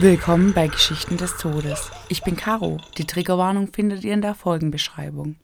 Willkommen 0.00 0.52
bei 0.52 0.68
Geschichten 0.68 1.16
des 1.16 1.36
Todes. 1.38 1.90
Ich 2.08 2.22
bin 2.22 2.36
Caro. 2.36 2.76
Die 2.98 3.04
Triggerwarnung 3.04 3.72
findet 3.72 4.04
ihr 4.04 4.14
in 4.14 4.22
der 4.22 4.36
Folgenbeschreibung. 4.36 5.34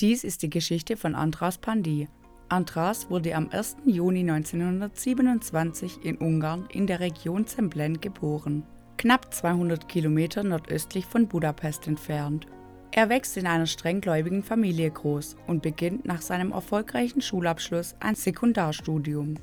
Dies 0.00 0.24
ist 0.24 0.42
die 0.42 0.50
Geschichte 0.50 0.96
von 0.96 1.14
Andras 1.14 1.58
Pandi. 1.58 2.08
Andras 2.48 3.08
wurde 3.08 3.36
am 3.36 3.48
1. 3.50 3.76
Juni 3.86 4.28
1927 4.28 6.04
in 6.04 6.16
Ungarn 6.16 6.66
in 6.72 6.88
der 6.88 6.98
Region 6.98 7.46
Zemblen 7.46 8.00
geboren, 8.00 8.64
knapp 8.96 9.32
200 9.32 9.88
Kilometer 9.88 10.42
nordöstlich 10.42 11.06
von 11.06 11.28
Budapest 11.28 11.86
entfernt. 11.86 12.48
Er 12.90 13.10
wächst 13.10 13.36
in 13.36 13.46
einer 13.46 13.66
strenggläubigen 13.66 14.42
Familie 14.42 14.90
groß 14.90 15.36
und 15.46 15.62
beginnt 15.62 16.04
nach 16.04 16.20
seinem 16.20 16.50
erfolgreichen 16.50 17.22
Schulabschluss 17.22 17.94
ein 18.00 18.16
Sekundarstudium. 18.16 19.36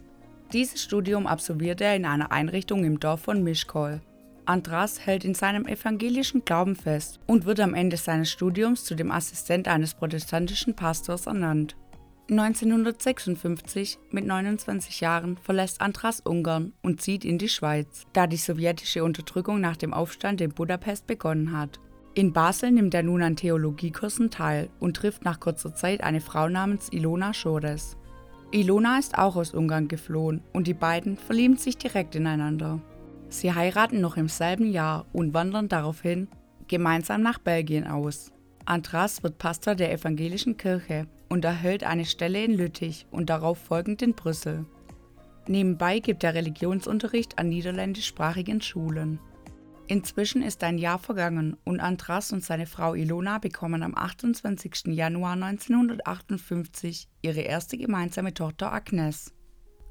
Dieses 0.51 0.83
Studium 0.83 1.25
absolviert 1.25 1.79
er 1.79 1.95
in 1.95 2.03
einer 2.03 2.33
Einrichtung 2.33 2.83
im 2.83 2.99
Dorf 2.99 3.21
von 3.21 3.43
Mischkol. 3.43 4.01
Andras 4.47 5.05
hält 5.05 5.25
in 5.25 5.33
seinem 5.33 5.65
evangelischen 5.67 6.45
Glauben 6.45 6.75
fest 6.75 7.19
und 7.27 7.45
wird 7.45 7.59
am 7.59 7.73
Ende 7.73 7.97
seines 7.97 8.31
Studiums 8.31 8.85
zu 8.85 8.95
dem 8.95 9.11
Assistent 9.11 9.67
eines 9.67 9.93
protestantischen 9.93 10.75
Pastors 10.75 11.27
ernannt. 11.27 11.75
1956, 12.29 13.99
mit 14.11 14.25
29 14.25 14.99
Jahren, 14.99 15.37
verlässt 15.37 15.79
Andras 15.79 16.19
Ungarn 16.21 16.73
und 16.81 17.01
zieht 17.01 17.23
in 17.23 17.37
die 17.37 17.47
Schweiz, 17.47 18.03
da 18.11 18.27
die 18.27 18.37
sowjetische 18.37 19.03
Unterdrückung 19.03 19.61
nach 19.61 19.77
dem 19.77 19.93
Aufstand 19.93 20.41
in 20.41 20.51
Budapest 20.51 21.07
begonnen 21.07 21.57
hat. 21.57 21.79
In 22.15 22.33
Basel 22.33 22.71
nimmt 22.71 22.93
er 22.93 23.03
nun 23.03 23.21
an 23.21 23.35
Theologiekursen 23.35 24.29
teil 24.29 24.69
und 24.79 24.97
trifft 24.97 25.23
nach 25.23 25.39
kurzer 25.39 25.73
Zeit 25.75 26.01
eine 26.01 26.19
Frau 26.19 26.49
namens 26.49 26.89
Ilona 26.91 27.33
Schores. 27.33 27.95
Ilona 28.51 28.97
ist 28.97 29.17
auch 29.17 29.35
aus 29.35 29.53
Ungarn 29.53 29.87
geflohen 29.87 30.41
und 30.51 30.67
die 30.67 30.73
beiden 30.73 31.17
verlieben 31.17 31.57
sich 31.57 31.77
direkt 31.77 32.15
ineinander. 32.15 32.81
Sie 33.29 33.53
heiraten 33.53 34.01
noch 34.01 34.17
im 34.17 34.29
selben 34.29 34.71
Jahr 34.71 35.05
und 35.13 35.33
wandern 35.33 35.67
daraufhin 35.67 36.27
gemeinsam 36.67 37.21
nach 37.21 37.39
Belgien 37.39 37.87
aus. 37.87 38.31
Andras 38.65 39.23
wird 39.23 39.37
Pastor 39.37 39.75
der 39.75 39.91
evangelischen 39.91 40.57
Kirche 40.57 41.07
und 41.29 41.45
erhält 41.45 41.83
eine 41.83 42.05
Stelle 42.05 42.43
in 42.43 42.53
Lüttich 42.53 43.05
und 43.11 43.29
darauf 43.29 43.57
folgend 43.57 44.01
in 44.01 44.13
Brüssel. 44.13 44.65
Nebenbei 45.47 45.99
gibt 45.99 46.23
er 46.23 46.33
Religionsunterricht 46.33 47.39
an 47.39 47.49
niederländischsprachigen 47.49 48.61
Schulen. 48.61 49.19
Inzwischen 49.87 50.43
ist 50.43 50.63
ein 50.65 50.77
Jahr 50.77 50.99
vergangen 50.99 51.55
und 51.63 51.79
Andras 51.79 52.33
und 52.33 52.43
seine 52.43 52.65
Frau 52.65 52.93
Ilona 52.93 53.37
bekommen 53.37 53.83
am 53.83 53.95
28. 53.95 54.87
Januar 54.87 55.33
1958 55.33 57.07
ihre 57.21 57.41
erste 57.41 57.77
gemeinsame 57.77 58.33
Tochter 58.33 58.73
Agnes. 58.73 59.33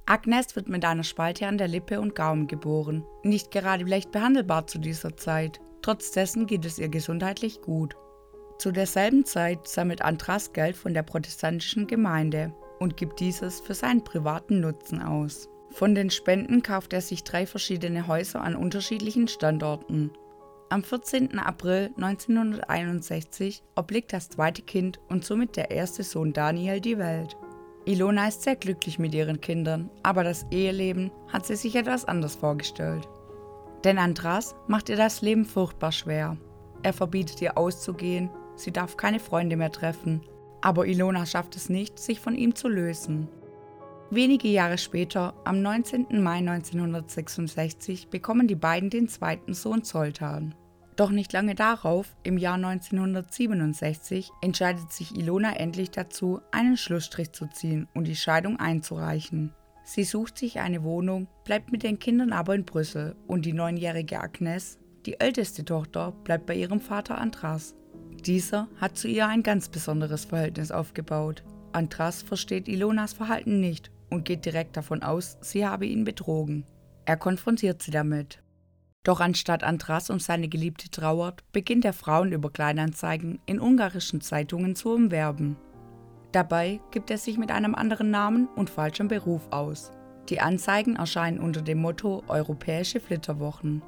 Agnes 0.09 0.55
wird 0.55 0.69
mit 0.69 0.85
einer 0.85 1.03
Spalte 1.03 1.49
an 1.49 1.59
der 1.59 1.67
Lippe 1.67 2.01
und 2.01 2.15
Gaumen 2.15 2.47
geboren, 2.47 3.05
nicht 3.25 3.51
gerade 3.51 3.85
leicht 3.85 4.13
behandelbar 4.13 4.69
zu 4.69 4.79
dieser 4.79 5.17
Zeit. 5.17 5.61
Trotz 5.83 6.13
dessen 6.13 6.47
geht 6.47 6.65
es 6.65 6.79
ihr 6.79 6.89
gesundheitlich 6.89 7.61
gut. 7.61 7.97
Zu 8.59 8.71
derselben 8.71 9.25
Zeit 9.25 9.67
sammelt 9.67 10.03
Andras 10.03 10.53
Geld 10.53 10.77
von 10.77 10.95
der 10.95 11.03
protestantischen 11.03 11.89
Gemeinde 11.89 12.55
und 12.79 12.97
gibt 12.97 13.19
dieses 13.19 13.61
für 13.61 13.75
seinen 13.75 14.05
privaten 14.05 14.61
Nutzen 14.61 15.03
aus. 15.03 15.49
Von 15.71 15.97
den 15.97 16.11
Spenden 16.11 16.63
kauft 16.63 16.93
er 16.93 17.01
sich 17.01 17.25
drei 17.25 17.45
verschiedene 17.45 18.07
Häuser 18.07 18.41
an 18.41 18.55
unterschiedlichen 18.55 19.27
Standorten. 19.27 20.13
Am 20.69 20.85
14. 20.85 21.39
April 21.39 21.91
1961 21.97 23.63
obliegt 23.75 24.13
das 24.13 24.29
zweite 24.29 24.63
Kind 24.63 25.01
und 25.09 25.25
somit 25.25 25.57
der 25.57 25.73
erste 25.73 26.05
Sohn 26.05 26.33
Daniel 26.33 26.81
die 26.81 26.99
Welt. 26.99 27.37
Ilona 27.87 28.27
ist 28.27 28.43
sehr 28.43 28.57
glücklich 28.57 28.99
mit 28.99 29.15
ihren 29.15 29.41
Kindern, 29.41 29.89
aber 30.03 30.25
das 30.25 30.45
Eheleben 30.51 31.13
hat 31.29 31.47
sie 31.47 31.55
sich 31.55 31.77
etwas 31.77 32.05
anders 32.05 32.35
vorgestellt. 32.35 33.09
Denn 33.85 33.97
Andras 33.99 34.57
macht 34.67 34.89
ihr 34.89 34.97
das 34.97 35.23
Leben 35.23 35.45
furchtbar 35.45 35.93
schwer. 35.93 36.37
Er 36.83 36.93
verbietet 36.93 37.41
ihr 37.41 37.57
auszugehen, 37.57 38.29
sie 38.57 38.73
darf 38.73 38.97
keine 38.97 39.21
Freunde 39.21 39.57
mehr 39.57 39.71
treffen, 39.71 40.21
aber 40.63 40.87
Ilona 40.87 41.27
schafft 41.27 41.55
es 41.55 41.69
nicht, 41.69 42.01
sich 42.01 42.19
von 42.19 42.35
ihm 42.35 42.57
zu 42.57 42.69
lösen. 42.69 43.29
Wenige 44.11 44.49
Jahre 44.49 44.79
später, 44.79 45.35
am 45.45 45.63
19. 45.63 46.07
Mai 46.21 46.39
1966, 46.39 48.09
bekommen 48.09 48.49
die 48.49 48.57
beiden 48.57 48.91
den 48.91 49.07
zweiten 49.07 49.55
Sohn 49.55 49.85
Zoltan. 49.85 50.57
Doch 50.97 51.11
nicht 51.11 51.35
lange 51.35 51.55
darauf, 51.55 52.17
im 52.23 52.39
Jahr 52.39 52.55
1967, 52.55 54.31
entscheidet 54.41 54.91
sich 54.93 55.15
Ilona 55.15 55.55
endlich 55.57 55.91
dazu, 55.91 56.41
einen 56.53 56.79
Schlussstrich 56.79 57.33
zu 57.33 57.47
ziehen 57.49 57.87
und 57.93 58.05
die 58.05 58.17
Scheidung 58.17 58.59
einzureichen. 58.59 59.53
Sie 59.85 60.05
sucht 60.05 60.39
sich 60.39 60.59
eine 60.59 60.83
Wohnung, 60.83 61.29
bleibt 61.45 61.71
mit 61.71 61.83
den 61.83 61.99
Kindern 61.99 62.33
aber 62.33 62.55
in 62.55 62.65
Brüssel 62.65 63.15
und 63.27 63.45
die 63.45 63.53
neunjährige 63.53 64.21
Agnes, 64.21 64.79
die 65.05 65.21
älteste 65.21 65.65
Tochter, 65.65 66.13
bleibt 66.25 66.47
bei 66.47 66.57
ihrem 66.57 66.81
Vater 66.81 67.19
Andras. 67.19 67.75
Dieser 68.25 68.67
hat 68.81 68.97
zu 68.97 69.07
ihr 69.07 69.29
ein 69.29 69.43
ganz 69.43 69.69
besonderes 69.69 70.25
Verhältnis 70.25 70.73
aufgebaut. 70.73 71.45
Andras 71.73 72.23
versteht 72.23 72.69
Ilonas 72.69 73.13
Verhalten 73.13 73.61
nicht 73.61 73.91
und 74.09 74.25
geht 74.25 74.47
direkt 74.47 74.77
davon 74.77 75.03
aus, 75.03 75.37
sie 75.43 75.67
habe 75.67 75.85
ihn 75.87 76.05
betrogen. 76.05 76.65
Er 77.05 77.19
konfrontiert 77.19 77.83
sie 77.83 77.91
damit. 77.91 78.43
Doch 79.07 79.21
anstatt 79.21 79.63
Andras 79.63 80.11
um 80.11 80.19
seine 80.19 80.49
Geliebte 80.49 80.91
trauert, 80.91 81.45
beginnt 81.53 81.85
er 81.85 81.93
Frauen 81.93 82.33
über 82.33 82.51
Kleinanzeigen 82.51 83.39
in 83.47 83.61
ungarischen 83.61 84.21
Zeitungen 84.21 84.75
zu 84.75 84.93
umwerben. 84.93 85.55
Dabei 86.33 86.81
gibt 86.91 87.13
er 87.13 87.17
sich 87.17 87.39
mit 87.39 87.53
einem 87.53 87.77
anderen 87.77 88.11
Namen 88.11 88.49
und 88.57 88.69
falschem 88.69 89.07
Beruf 89.07 89.43
aus. 89.53 89.93
Die 90.29 90.41
Anzeigen 90.41 90.97
erscheinen 90.97 91.39
unter 91.39 91.63
dem 91.63 91.79
Motto 91.79 92.25
Europäische 92.27 92.99
Flitterwochen. 92.99 93.81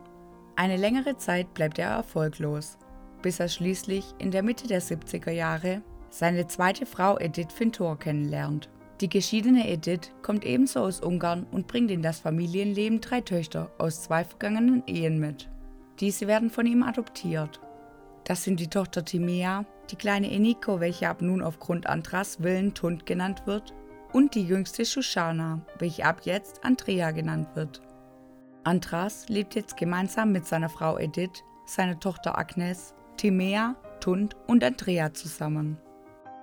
Eine 0.55 0.77
längere 0.77 1.17
Zeit 1.17 1.53
bleibt 1.53 1.81
er 1.81 1.91
erfolglos, 1.91 2.79
bis 3.21 3.41
er 3.41 3.49
schließlich 3.49 4.15
in 4.21 4.31
der 4.31 4.45
Mitte 4.45 4.69
der 4.69 4.81
70er 4.81 5.33
Jahre 5.33 5.83
seine 6.11 6.47
zweite 6.47 6.87
Frau 6.87 7.19
Edith 7.19 7.53
Fintor 7.53 7.99
kennenlernt. 7.99 8.69
Die 9.01 9.09
geschiedene 9.09 9.69
Edith 9.69 10.11
kommt 10.23 10.45
ebenso 10.45 10.81
aus 10.81 11.01
Ungarn 11.01 11.47
und 11.53 11.69
bringt 11.69 11.91
in 11.91 12.03
das 12.03 12.19
Familienleben 12.19 13.01
drei 13.01 13.21
Töchter 13.21 13.71
aus 13.79 14.03
zwei 14.03 14.25
vergangenen 14.25 14.83
Ehen 14.87 15.21
mit. 15.21 15.49
Diese 16.01 16.27
werden 16.27 16.51
von 16.51 16.67
ihm 16.67 16.83
adoptiert. 16.83 17.61
Das 18.25 18.43
sind 18.43 18.59
die 18.59 18.69
Tochter 18.69 19.05
Timea, 19.05 19.65
die 19.91 19.97
kleine 19.97 20.31
Eniko, 20.31 20.81
welche 20.81 21.09
ab 21.09 21.23
nun 21.23 21.43
aufgrund 21.43 21.87
Andras 21.87 22.43
Willen 22.43 22.75
Tund 22.75 23.07
genannt 23.07 23.43
wird, 23.47 23.73
und 24.13 24.35
die 24.35 24.45
jüngste 24.45 24.85
Shoshana, 24.85 25.61
welche 25.79 26.05
ab 26.05 26.23
jetzt 26.25 26.65
Andrea 26.65 27.11
genannt 27.11 27.49
wird. 27.55 27.83
Andras 28.65 29.29
lebt 29.29 29.55
jetzt 29.55 29.77
gemeinsam 29.77 30.33
mit 30.33 30.47
seiner 30.47 30.69
Frau 30.69 30.99
Edith, 30.99 31.45
seiner 31.67 32.01
Tochter 32.01 32.37
Agnes, 32.37 32.95
Timea, 33.17 33.77
Tund 34.01 34.35
und 34.47 34.65
Andrea 34.65 35.13
zusammen. 35.15 35.79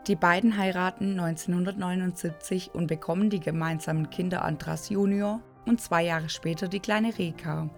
Die 0.08 0.16
beiden 0.16 0.56
heiraten 0.56 1.20
1979 1.20 2.76
und 2.76 2.86
bekommen 2.86 3.32
die 3.32 3.40
gemeinsamen 3.40 4.12
Kinder 4.12 4.44
Andras 4.46 4.90
Junior 4.90 5.42
und 5.66 5.82
zwei 5.82 6.04
Jahre 6.04 6.30
später 6.30 6.68
die 6.68 6.80
kleine 6.80 7.18
Reka. 7.18 7.72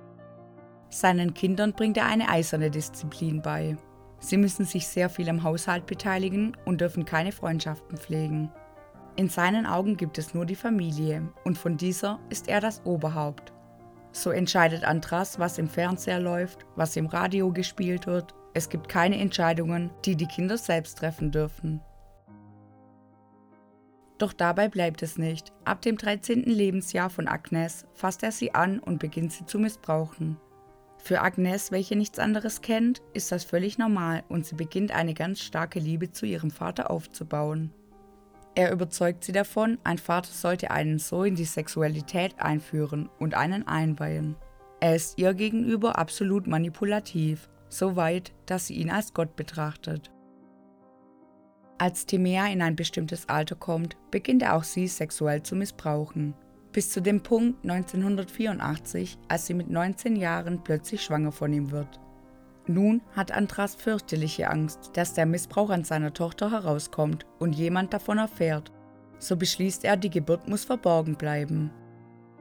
Seinen 0.90 1.34
Kindern 1.34 1.72
bringt 1.72 1.96
er 1.96 2.06
eine 2.06 2.28
eiserne 2.28 2.70
Disziplin 2.70 3.42
bei. 3.42 3.78
Sie 4.20 4.36
müssen 4.36 4.66
sich 4.66 4.88
sehr 4.88 5.10
viel 5.10 5.30
am 5.30 5.44
Haushalt 5.44 5.86
beteiligen 5.86 6.58
und 6.66 6.82
dürfen 6.82 7.06
keine 7.06 7.32
Freundschaften 7.32 7.98
pflegen. 7.98 8.52
In 9.16 9.30
seinen 9.30 9.66
Augen 9.66 9.96
gibt 9.96 10.18
es 10.18 10.34
nur 10.34 10.46
die 10.46 10.56
Familie 10.56 11.30
und 11.46 11.58
von 11.58 11.78
dieser 11.78 12.20
ist 12.30 12.50
er 12.50 12.60
das 12.60 12.86
Oberhaupt. 12.86 13.54
So 14.12 14.32
entscheidet 14.32 14.84
Andras, 14.84 15.40
was 15.40 15.58
im 15.60 15.70
Fernseher 15.70 16.20
läuft, 16.20 16.66
was 16.76 16.98
im 16.98 17.06
Radio 17.06 17.54
gespielt 17.54 18.06
wird. 18.06 18.34
Es 18.54 18.68
gibt 18.68 18.90
keine 18.90 19.18
Entscheidungen, 19.18 19.92
die 20.04 20.18
die 20.18 20.28
Kinder 20.28 20.58
selbst 20.58 20.98
treffen 20.98 21.32
dürfen. 21.32 21.82
Doch 24.18 24.34
dabei 24.34 24.68
bleibt 24.68 25.04
es 25.04 25.18
nicht. 25.18 25.54
Ab 25.64 25.82
dem 25.82 25.98
13. 25.98 26.44
Lebensjahr 26.44 27.10
von 27.10 27.28
Agnes 27.28 27.86
fasst 27.94 28.24
er 28.24 28.32
sie 28.32 28.54
an 28.56 28.80
und 28.80 29.00
beginnt 29.00 29.32
sie 29.32 29.46
zu 29.46 29.60
missbrauchen. 29.60 30.38
Für 30.98 31.22
Agnes, 31.22 31.72
welche 31.72 31.96
nichts 31.96 32.20
anderes 32.20 32.62
kennt, 32.62 33.02
ist 33.14 33.32
das 33.32 33.44
völlig 33.44 33.78
normal 33.78 34.24
und 34.28 34.46
sie 34.46 34.56
beginnt 34.56 34.92
eine 34.92 35.14
ganz 35.14 35.42
starke 35.42 35.80
Liebe 35.80 36.12
zu 36.12 36.26
ihrem 36.26 36.52
Vater 36.52 36.90
aufzubauen. 36.90 37.72
Er 38.56 38.72
überzeugt 38.72 39.24
sie 39.24 39.32
davon, 39.32 39.78
ein 39.84 40.00
Vater 40.00 40.32
sollte 40.32 40.72
einen 40.72 40.98
so 40.98 41.24
in 41.24 41.36
die 41.36 41.46
Sexualität 41.46 42.40
einführen 42.40 43.08
und 43.20 43.36
einen 43.36 43.68
einweihen. 43.68 44.36
Er 44.80 44.96
ist 44.96 45.20
ihr 45.20 45.36
gegenüber 45.36 45.98
absolut 46.00 46.48
manipulativ, 46.48 47.50
so 47.70 47.96
weit, 47.96 48.34
dass 48.48 48.68
sie 48.68 48.76
ihn 48.76 48.90
als 48.90 49.14
Gott 49.14 49.36
betrachtet. 49.36 50.12
Als 51.80 52.08
Timea 52.08 52.48
in 52.48 52.64
ein 52.64 52.76
bestimmtes 52.76 53.30
Alter 53.30 53.56
kommt, 53.56 53.98
beginnt 54.10 54.42
er 54.42 54.56
auch 54.56 54.64
sie 54.64 54.88
sexuell 54.88 55.44
zu 55.44 55.56
missbrauchen. 55.56 56.34
Bis 56.72 56.90
zu 56.90 57.02
dem 57.02 57.22
Punkt 57.22 57.64
1984, 57.64 59.18
als 59.28 59.46
sie 59.46 59.54
mit 59.54 59.70
19 59.70 60.16
Jahren 60.16 60.64
plötzlich 60.64 61.04
schwanger 61.04 61.32
von 61.32 61.54
ihm 61.54 61.70
wird. 61.70 62.00
Nun 62.66 63.02
hat 63.16 63.32
Andras 63.32 63.76
fürchterliche 63.76 64.50
Angst, 64.50 64.92
dass 64.94 65.14
der 65.14 65.28
Missbrauch 65.28 65.70
an 65.70 65.84
seiner 65.84 66.14
Tochter 66.14 66.52
herauskommt 66.52 67.26
und 67.40 67.54
jemand 67.54 67.94
davon 67.94 68.18
erfährt. 68.18 68.72
So 69.20 69.38
beschließt 69.38 69.86
er, 69.86 69.98
die 69.98 70.10
Geburt 70.10 70.48
muss 70.48 70.66
verborgen 70.66 71.16
bleiben. 71.16 71.72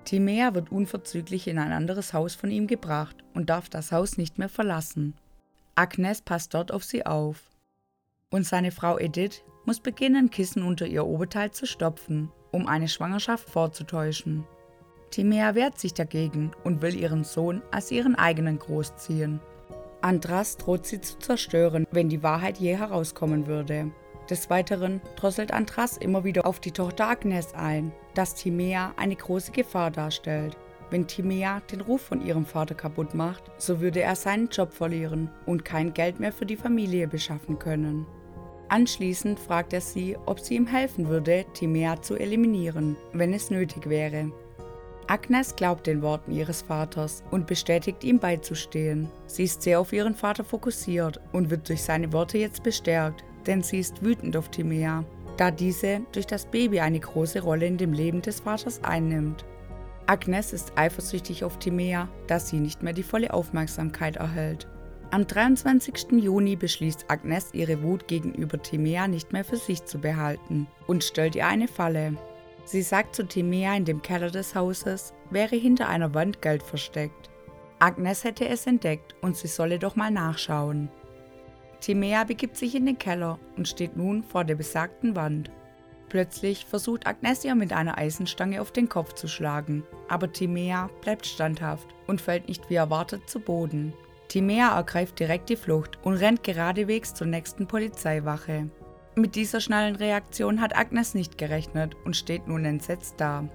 Timea 0.05 0.55
wird 0.55 0.73
unverzüglich 0.73 1.47
in 1.47 1.59
ein 1.59 1.73
anderes 1.73 2.13
Haus 2.15 2.35
von 2.35 2.51
ihm 2.51 2.67
gebracht 2.67 3.17
und 3.35 3.51
darf 3.51 3.69
das 3.69 3.93
Haus 3.93 4.17
nicht 4.17 4.39
mehr 4.39 4.49
verlassen. 4.49 5.15
Agnes 5.75 6.23
passt 6.23 6.55
dort 6.55 6.73
auf 6.73 6.85
sie 6.85 7.05
auf. 7.05 7.51
Und 8.31 8.45
seine 8.45 8.73
Frau 8.73 8.99
Edith 8.99 9.45
muss 9.65 9.81
beginnen, 9.81 10.31
Kissen 10.31 10.63
unter 10.63 10.87
ihr 10.87 11.07
Oberteil 11.07 11.51
zu 11.51 11.67
stopfen, 11.67 12.31
um 12.51 12.67
eine 12.67 12.89
Schwangerschaft 12.89 13.49
vorzutäuschen. 13.49 14.45
Timea 15.11 15.55
wehrt 15.55 15.79
sich 15.79 15.95
dagegen 15.95 16.51
und 16.65 16.83
will 16.83 16.95
ihren 16.95 17.25
Sohn 17.25 17.63
als 17.71 17.91
ihren 17.91 18.17
eigenen 18.17 18.59
großziehen. 18.59 19.41
Andras 20.01 20.57
droht 20.57 20.87
sie 20.87 21.01
zu 21.01 21.19
zerstören, 21.19 21.87
wenn 21.91 22.09
die 22.09 22.23
Wahrheit 22.23 22.59
je 22.59 22.77
herauskommen 22.77 23.47
würde. 23.47 23.93
Des 24.29 24.51
Weiteren 24.51 25.01
drosselt 25.15 25.53
Andras 25.53 25.97
immer 25.97 26.25
wieder 26.25 26.47
auf 26.47 26.59
die 26.59 26.73
Tochter 26.73 27.09
Agnes 27.09 27.55
ein, 27.55 27.93
dass 28.15 28.35
Timea 28.35 28.93
eine 28.97 29.15
große 29.15 29.53
Gefahr 29.53 29.91
darstellt. 29.91 30.57
Wenn 30.91 31.07
Timea 31.07 31.61
den 31.73 31.81
Ruf 31.81 32.03
von 32.03 32.25
ihrem 32.25 32.47
Vater 32.47 32.75
kaputt 32.75 33.15
macht, 33.15 33.51
so 33.59 33.81
würde 33.81 34.03
er 34.03 34.15
seinen 34.15 34.49
Job 34.49 34.73
verlieren 34.73 35.31
und 35.45 35.65
kein 35.65 35.93
Geld 35.95 36.21
mehr 36.21 36.33
für 36.33 36.47
die 36.47 36.57
Familie 36.57 37.09
beschaffen 37.09 37.59
können. 37.59 38.07
Anschließend 38.69 39.39
fragt 39.39 39.73
er 39.73 39.81
sie, 39.81 40.17
ob 40.27 40.41
sie 40.41 40.57
ihm 40.57 40.67
helfen 40.67 41.09
würde, 41.09 41.45
Timea 41.55 42.03
zu 42.03 42.17
eliminieren, 42.17 42.97
wenn 43.13 43.33
es 43.33 43.51
nötig 43.51 43.89
wäre. 43.89 44.33
Agnes 45.09 45.55
glaubt 45.55 45.87
den 45.87 46.03
Worten 46.03 46.33
ihres 46.33 46.63
Vaters 46.63 47.23
und 47.31 47.47
bestätigt 47.47 48.03
ihm 48.03 48.19
beizustehen. 48.19 49.09
Sie 49.27 49.45
ist 49.45 49.63
sehr 49.63 49.79
auf 49.79 49.93
ihren 49.93 50.17
Vater 50.17 50.43
fokussiert 50.43 51.21
und 51.33 51.49
wird 51.49 51.69
durch 51.69 51.83
seine 51.83 52.13
Worte 52.13 52.39
jetzt 52.39 52.65
bestärkt, 52.65 53.25
denn 53.47 53.63
sie 53.63 53.79
ist 53.79 54.03
wütend 54.05 54.37
auf 54.37 54.49
Timea, 54.49 55.05
da 55.37 55.53
diese 55.53 56.01
durch 56.11 56.27
das 56.27 56.47
Baby 56.47 56.81
eine 56.81 56.99
große 56.99 57.41
Rolle 57.41 57.67
in 57.67 57.77
dem 57.77 57.93
Leben 57.93 58.21
des 58.21 58.41
Vaters 58.41 58.83
einnimmt. 58.83 59.45
Agnes 60.09 60.53
ist 60.53 60.73
eifersüchtig 60.77 61.43
auf 61.43 61.59
Timea, 61.59 62.09
da 62.29 62.39
sie 62.39 62.61
nicht 62.61 62.83
mehr 62.83 62.93
die 62.93 63.03
volle 63.03 63.35
Aufmerksamkeit 63.35 64.17
erhält. 64.17 64.69
Am 65.11 65.27
23. 65.27 66.13
Juni 66.13 66.55
beschließt 66.55 67.07
Agnes 67.09 67.51
ihre 67.53 67.83
Wut 67.83 68.07
gegenüber 68.07 68.61
Timea 68.63 69.09
nicht 69.09 69.33
mehr 69.33 69.45
für 69.45 69.57
sich 69.57 69.85
zu 69.85 69.99
behalten 69.99 70.69
und 70.87 71.03
stellt 71.03 71.35
ihr 71.35 71.47
eine 71.47 71.67
Falle. 71.67 72.17
Sie 72.65 72.83
sagt 72.83 73.17
zu 73.17 73.27
Timea 73.27 73.77
in 73.77 73.85
dem 73.85 74.03
Keller 74.03 74.31
des 74.31 74.55
Hauses, 74.55 75.13
wäre 75.31 75.57
hinter 75.57 75.89
einer 75.89 76.15
Wand 76.15 76.41
Geld 76.41 76.63
versteckt. 76.63 77.31
Agnes 77.79 78.25
hätte 78.25 78.49
es 78.49 78.67
entdeckt 78.67 79.15
und 79.23 79.37
sie 79.37 79.49
solle 79.49 79.79
doch 79.79 79.97
mal 79.97 80.11
nachschauen. 80.11 80.89
Timea 81.81 82.25
begibt 82.25 82.57
sich 82.57 82.75
in 82.75 82.87
den 82.87 82.99
Keller 82.99 83.39
und 83.57 83.69
steht 83.69 83.97
nun 83.97 84.23
vor 84.23 84.45
der 84.45 84.55
besagten 84.55 85.15
Wand. 85.15 85.51
Plötzlich 86.09 86.65
versucht 86.65 87.07
Agnes 87.07 87.45
ihr 87.45 87.55
mit 87.55 87.73
einer 87.73 87.99
Eisenstange 87.99 88.61
auf 88.61 88.71
den 88.71 88.89
Kopf 88.89 89.15
zu 89.15 89.27
schlagen, 89.27 89.83
aber 90.09 90.33
Timea 90.33 90.89
bleibt 91.01 91.27
standhaft 91.27 91.89
und 92.07 92.21
fällt 92.21 92.49
nicht 92.49 92.71
wie 92.71 92.77
erwartet 92.77 93.29
zu 93.29 93.41
Boden. 93.41 93.93
Timea 94.29 94.77
ergreift 94.77 95.19
direkt 95.19 95.49
die 95.49 95.57
Flucht 95.57 95.99
und 96.03 96.15
rennt 96.15 96.43
geradewegs 96.43 97.15
zur 97.15 97.27
nächsten 97.27 97.67
Polizeiwache. 97.67 98.71
Mit 99.17 99.35
dieser 99.35 99.61
schnellen 99.61 99.97
Reaktion 99.97 100.61
hat 100.61 100.77
Agnes 100.77 101.15
nicht 101.15 101.39
gerechnet 101.39 101.97
und 102.05 102.17
steht 102.17 102.47
nun 102.47 102.65
entsetzt 102.65 103.15
da. 103.19 103.49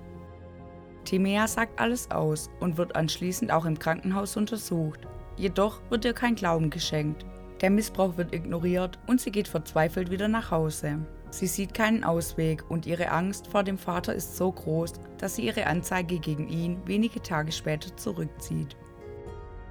Timea 1.06 1.48
sagt 1.48 1.80
alles 1.80 2.12
aus 2.12 2.50
und 2.60 2.78
wird 2.78 2.96
anschließend 2.96 3.52
auch 3.52 3.66
im 3.66 3.80
Krankenhaus 3.80 4.38
untersucht. 4.38 5.02
Jedoch 5.38 5.82
wird 5.90 6.06
ihr 6.06 6.14
kein 6.14 6.36
Glauben 6.36 6.70
geschenkt. 6.70 7.26
Der 7.62 7.70
Missbrauch 7.70 8.18
wird 8.18 8.34
ignoriert 8.34 8.98
und 9.08 9.22
sie 9.22 9.32
geht 9.32 9.48
verzweifelt 9.48 10.10
wieder 10.10 10.28
nach 10.28 10.52
Hause. 10.52 11.00
Sie 11.32 11.48
sieht 11.48 11.74
keinen 11.74 12.04
Ausweg 12.04 12.70
und 12.70 12.86
ihre 12.86 13.10
Angst 13.10 13.48
vor 13.48 13.64
dem 13.64 13.78
Vater 13.78 14.14
ist 14.14 14.36
so 14.36 14.52
groß, 14.52 14.94
dass 15.18 15.38
sie 15.38 15.46
ihre 15.46 15.66
Anzeige 15.66 16.20
gegen 16.20 16.50
ihn 16.50 16.78
wenige 16.86 17.22
Tage 17.22 17.54
später 17.54 17.96
zurückzieht. 17.96 18.76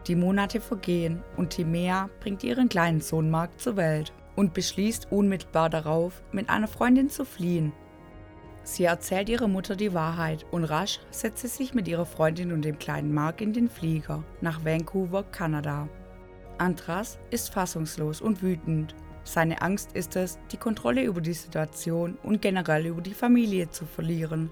Die 0.07 0.17
Monate 0.17 0.61
vergehen 0.61 1.23
und 1.37 1.51
Timea 1.51 2.09
bringt 2.21 2.43
ihren 2.43 2.71
kleinen 2.71 3.03
Sohn 3.03 3.31
Mark 3.31 3.61
zur 3.61 3.77
Welt 3.77 4.13
und 4.37 4.55
beschließt 4.55 5.13
unmittelbar 5.13 5.69
darauf, 5.69 6.23
mit 6.33 6.49
einer 6.49 6.67
Freundin 6.69 7.11
zu 7.11 7.27
fliehen. 7.27 7.75
Sie 8.63 8.85
erzählt 8.85 9.29
ihrer 9.29 9.49
Mutter 9.49 9.77
die 9.77 9.93
Wahrheit 9.93 10.47
und 10.51 10.65
rasch 10.65 11.01
setzt 11.11 11.43
sie 11.43 11.49
sich 11.49 11.75
mit 11.75 11.89
ihrer 11.89 12.07
Freundin 12.07 12.53
und 12.53 12.65
dem 12.65 12.79
kleinen 12.79 13.13
Mark 13.13 13.43
in 13.43 13.53
den 13.53 13.69
Flieger 13.69 14.25
nach 14.41 14.65
Vancouver, 14.65 15.25
Kanada. 15.25 15.89
Andras 16.57 17.19
ist 17.31 17.53
fassungslos 17.53 18.21
und 18.21 18.43
wütend. 18.43 18.95
Seine 19.25 19.63
Angst 19.63 19.93
ist 19.93 20.17
es, 20.17 20.39
die 20.51 20.57
Kontrolle 20.57 21.05
über 21.05 21.21
die 21.21 21.33
Situation 21.33 22.19
und 22.23 22.43
generell 22.43 22.87
über 22.87 23.03
die 23.03 23.15
Familie 23.15 23.71
zu 23.71 23.85
verlieren. 23.85 24.51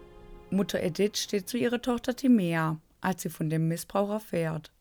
Mutter 0.50 0.82
Edith 0.82 1.16
steht 1.16 1.48
zu 1.48 1.58
ihrer 1.58 1.82
Tochter 1.82 2.14
Timea, 2.14 2.80
als 3.00 3.22
sie 3.22 3.30
von 3.30 3.50
dem 3.50 3.68
Missbrauch 3.68 4.10
erfährt. 4.10 4.72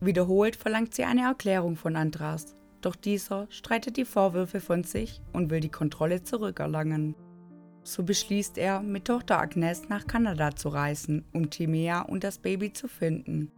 Wiederholt 0.00 0.56
verlangt 0.56 0.94
sie 0.94 1.04
eine 1.04 1.22
Erklärung 1.22 1.76
von 1.76 1.96
Andras, 1.96 2.56
doch 2.80 2.96
dieser 2.96 3.46
streitet 3.50 3.96
die 3.96 4.04
Vorwürfe 4.04 4.60
von 4.60 4.84
sich 4.84 5.20
und 5.32 5.50
will 5.50 5.60
die 5.60 5.70
Kontrolle 5.70 6.22
zurückerlangen. 6.22 7.14
So 7.82 8.02
beschließt 8.02 8.58
er, 8.58 8.80
mit 8.80 9.06
Tochter 9.06 9.40
Agnes 9.40 9.88
nach 9.88 10.06
Kanada 10.06 10.56
zu 10.56 10.68
reisen, 10.70 11.24
um 11.32 11.50
Timea 11.50 12.02
und 12.02 12.24
das 12.24 12.38
Baby 12.38 12.72
zu 12.72 12.88
finden. 12.88 13.50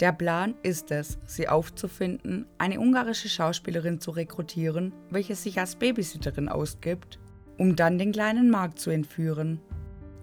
Der 0.00 0.12
Plan 0.12 0.54
ist 0.62 0.90
es, 0.90 1.18
sie 1.24 1.48
aufzufinden, 1.48 2.44
eine 2.58 2.80
ungarische 2.80 3.30
Schauspielerin 3.30 3.98
zu 3.98 4.10
rekrutieren, 4.10 4.92
welche 5.10 5.34
sich 5.34 5.58
als 5.58 5.76
Babysitterin 5.76 6.50
ausgibt, 6.50 7.18
um 7.56 7.76
dann 7.76 7.96
den 7.96 8.12
kleinen 8.12 8.50
Mark 8.50 8.78
zu 8.78 8.90
entführen. 8.90 9.58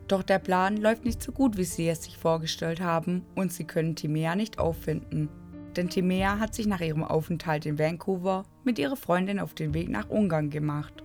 Doch 0.08 0.22
der 0.22 0.38
Plan 0.38 0.78
läuft 0.78 1.06
nicht 1.06 1.24
so 1.24 1.32
gut, 1.32 1.58
wie 1.58 1.64
sie 1.64 1.90
es 1.90 2.04
sich 2.04 2.18
vorgestellt 2.18 2.82
haben, 2.82 3.26
und 3.34 3.52
sie 3.52 3.64
können 3.64 3.96
Timea 3.96 4.36
nicht 4.36 4.60
auffinden, 4.60 5.30
denn 5.76 5.90
Timea 5.90 6.38
hat 6.38 6.54
sich 6.54 6.68
nach 6.68 6.82
ihrem 6.82 7.04
Aufenthalt 7.04 7.66
in 7.66 7.80
Vancouver 7.80 8.44
mit 8.64 8.78
ihrer 8.78 8.96
Freundin 8.96 9.40
auf 9.40 9.56
den 9.56 9.74
Weg 9.74 9.90
nach 9.90 10.10
Ungarn 10.10 10.52
gemacht. 10.52 11.04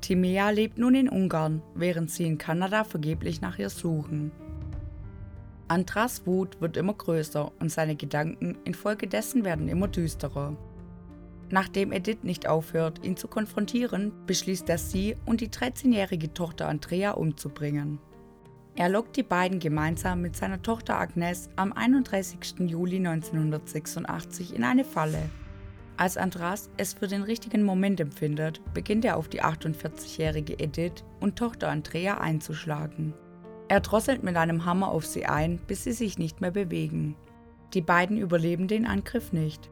Timea 0.00 0.50
lebt 0.50 0.78
nun 0.78 0.94
in 0.94 1.08
Ungarn, 1.08 1.60
während 1.74 2.10
sie 2.10 2.24
in 2.24 2.38
Kanada 2.38 2.84
vergeblich 2.84 3.40
nach 3.40 3.58
ihr 3.58 3.70
suchen. 3.70 4.30
Andras 5.68 6.26
Wut 6.26 6.60
wird 6.60 6.76
immer 6.76 6.94
größer 6.94 7.50
und 7.58 7.72
seine 7.72 7.96
Gedanken 7.96 8.56
infolgedessen 8.64 9.44
werden 9.44 9.68
immer 9.68 9.88
düsterer. 9.88 10.56
Nachdem 11.50 11.92
Edith 11.92 12.22
nicht 12.22 12.48
aufhört, 12.48 13.04
ihn 13.04 13.16
zu 13.16 13.28
konfrontieren, 13.28 14.12
beschließt 14.26 14.68
er 14.68 14.78
sie 14.78 15.16
und 15.26 15.40
die 15.40 15.48
13-jährige 15.48 16.32
Tochter 16.34 16.68
Andrea 16.68 17.12
umzubringen. 17.12 17.98
Er 18.74 18.88
lockt 18.88 19.16
die 19.16 19.22
beiden 19.22 19.58
gemeinsam 19.58 20.22
mit 20.22 20.36
seiner 20.36 20.60
Tochter 20.60 20.98
Agnes 20.98 21.48
am 21.56 21.72
31. 21.72 22.68
Juli 22.68 22.98
1986 22.98 24.54
in 24.54 24.64
eine 24.64 24.84
Falle. 24.84 25.30
Als 25.96 26.18
Andras 26.18 26.68
es 26.76 26.92
für 26.92 27.08
den 27.08 27.22
richtigen 27.22 27.62
Moment 27.62 28.00
empfindet, 28.00 28.60
beginnt 28.74 29.04
er 29.04 29.16
auf 29.16 29.28
die 29.28 29.42
48-jährige 29.42 30.58
Edith 30.58 31.04
und 31.20 31.36
Tochter 31.36 31.70
Andrea 31.70 32.18
einzuschlagen. 32.18 33.14
Er 33.68 33.80
drosselt 33.80 34.22
mit 34.22 34.36
einem 34.36 34.64
Hammer 34.64 34.88
auf 34.88 35.04
sie 35.04 35.26
ein, 35.26 35.58
bis 35.66 35.84
sie 35.84 35.92
sich 35.92 36.18
nicht 36.18 36.40
mehr 36.40 36.52
bewegen. 36.52 37.16
Die 37.74 37.80
beiden 37.80 38.16
überleben 38.16 38.68
den 38.68 38.86
Angriff 38.86 39.32
nicht. 39.32 39.70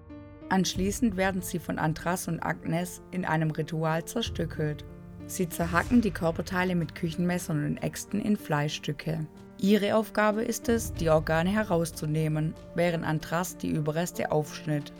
Anschließend 0.49 1.17
werden 1.17 1.43
sie 1.43 1.59
von 1.59 1.79
Andras 1.79 2.29
und 2.29 2.41
Agnes 2.41 3.03
in 3.13 3.25
einem 3.25 3.51
Ritual 3.51 4.05
zerstückelt. 4.05 4.85
Sie 5.27 5.49
zerhacken 5.49 6.01
die 6.01 6.11
Körperteile 6.11 6.75
mit 6.75 6.95
Küchenmessern 6.95 7.65
und 7.65 7.79
Äxten 7.79 8.21
in 8.21 8.37
Fleischstücke. 8.37 9.27
Ihre 9.59 9.97
Aufgabe 9.97 10.43
ist 10.43 10.69
es, 10.69 10.93
die 10.93 11.09
Organe 11.09 11.51
herauszunehmen, 11.51 12.55
während 12.75 13.05
Andras 13.05 13.57
die 13.57 13.71
Überreste 13.71 14.33
aufschnitt. 14.33 14.93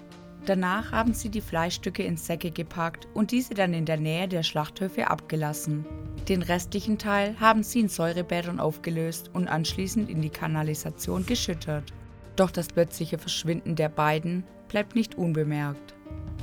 Danach 0.47 0.93
haben 0.93 1.15
sie 1.15 1.29
die 1.29 1.41
Fleischstücke 1.41 2.03
in 2.03 2.17
Säcke 2.17 2.51
gepackt 2.51 3.09
und 3.13 3.33
diese 3.33 3.55
dann 3.55 3.75
in 3.75 3.85
der 3.85 3.97
Nähe 3.97 4.29
der 4.29 4.43
Schlachthöfe 4.43 5.11
abgelassen. 5.11 5.85
Den 6.29 6.43
restlichen 6.43 6.97
Teil 6.97 7.39
haben 7.39 7.63
sie 7.63 7.81
in 7.81 7.89
Säurebädern 7.89 8.61
aufgelöst 8.61 9.31
und 9.35 9.49
anschließend 9.49 10.09
in 10.09 10.23
die 10.23 10.31
Kanalisation 10.31 11.27
geschüttet. 11.27 11.93
Doch 12.37 12.51
das 12.51 12.69
plötzliche 12.69 13.19
Verschwinden 13.19 13.77
der 13.77 13.91
beiden 13.91 14.45
bleibt 14.69 14.95
nicht 14.95 15.17
unbemerkt. 15.17 15.95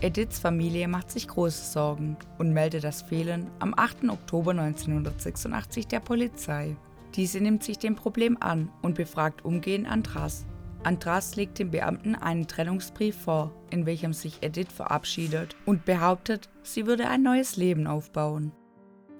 Ediths 0.02 0.40
Familie 0.40 0.88
macht 0.88 1.12
sich 1.12 1.28
große 1.28 1.72
Sorgen 1.72 2.18
und 2.38 2.54
meldet 2.54 2.84
das 2.84 3.02
Fehlen 3.02 3.50
am 3.60 3.74
8. 3.76 4.10
Oktober 4.10 4.52
1986 4.52 5.88
der 5.88 6.00
Polizei. 6.00 6.76
Diese 7.16 7.40
nimmt 7.40 7.64
sich 7.64 7.78
dem 7.78 7.96
Problem 7.96 8.38
an 8.40 8.70
und 8.82 8.96
befragt 8.96 9.44
umgehend 9.44 9.88
Andras. 9.88 10.46
Andras 10.84 11.36
legt 11.36 11.60
dem 11.60 11.70
Beamten 11.70 12.16
einen 12.16 12.48
Trennungsbrief 12.48 13.16
vor, 13.16 13.52
in 13.70 13.86
welchem 13.86 14.14
sich 14.14 14.42
Edith 14.42 14.72
verabschiedet 14.74 15.56
und 15.66 15.86
behauptet, 15.86 16.50
sie 16.64 16.88
würde 16.88 17.08
ein 17.08 17.22
neues 17.22 17.56
Leben 17.56 17.86
aufbauen. 17.86 18.52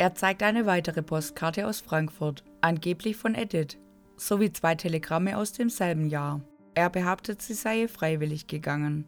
Er 0.02 0.16
zeigt 0.16 0.42
eine 0.42 0.66
weitere 0.66 1.04
Postkarte 1.04 1.68
aus 1.68 1.80
Frankfurt, 1.80 2.44
angeblich 2.60 3.18
von 3.18 3.36
Edith, 3.36 3.78
sowie 4.18 4.52
zwei 4.52 4.74
Telegramme 4.74 5.38
aus 5.38 5.54
demselben 5.54 6.08
Jahr. 6.08 6.42
Er 6.74 6.90
behauptet, 6.90 7.44
sie 7.44 7.54
sei 7.54 7.88
freiwillig 7.88 8.48
gegangen. 8.48 9.08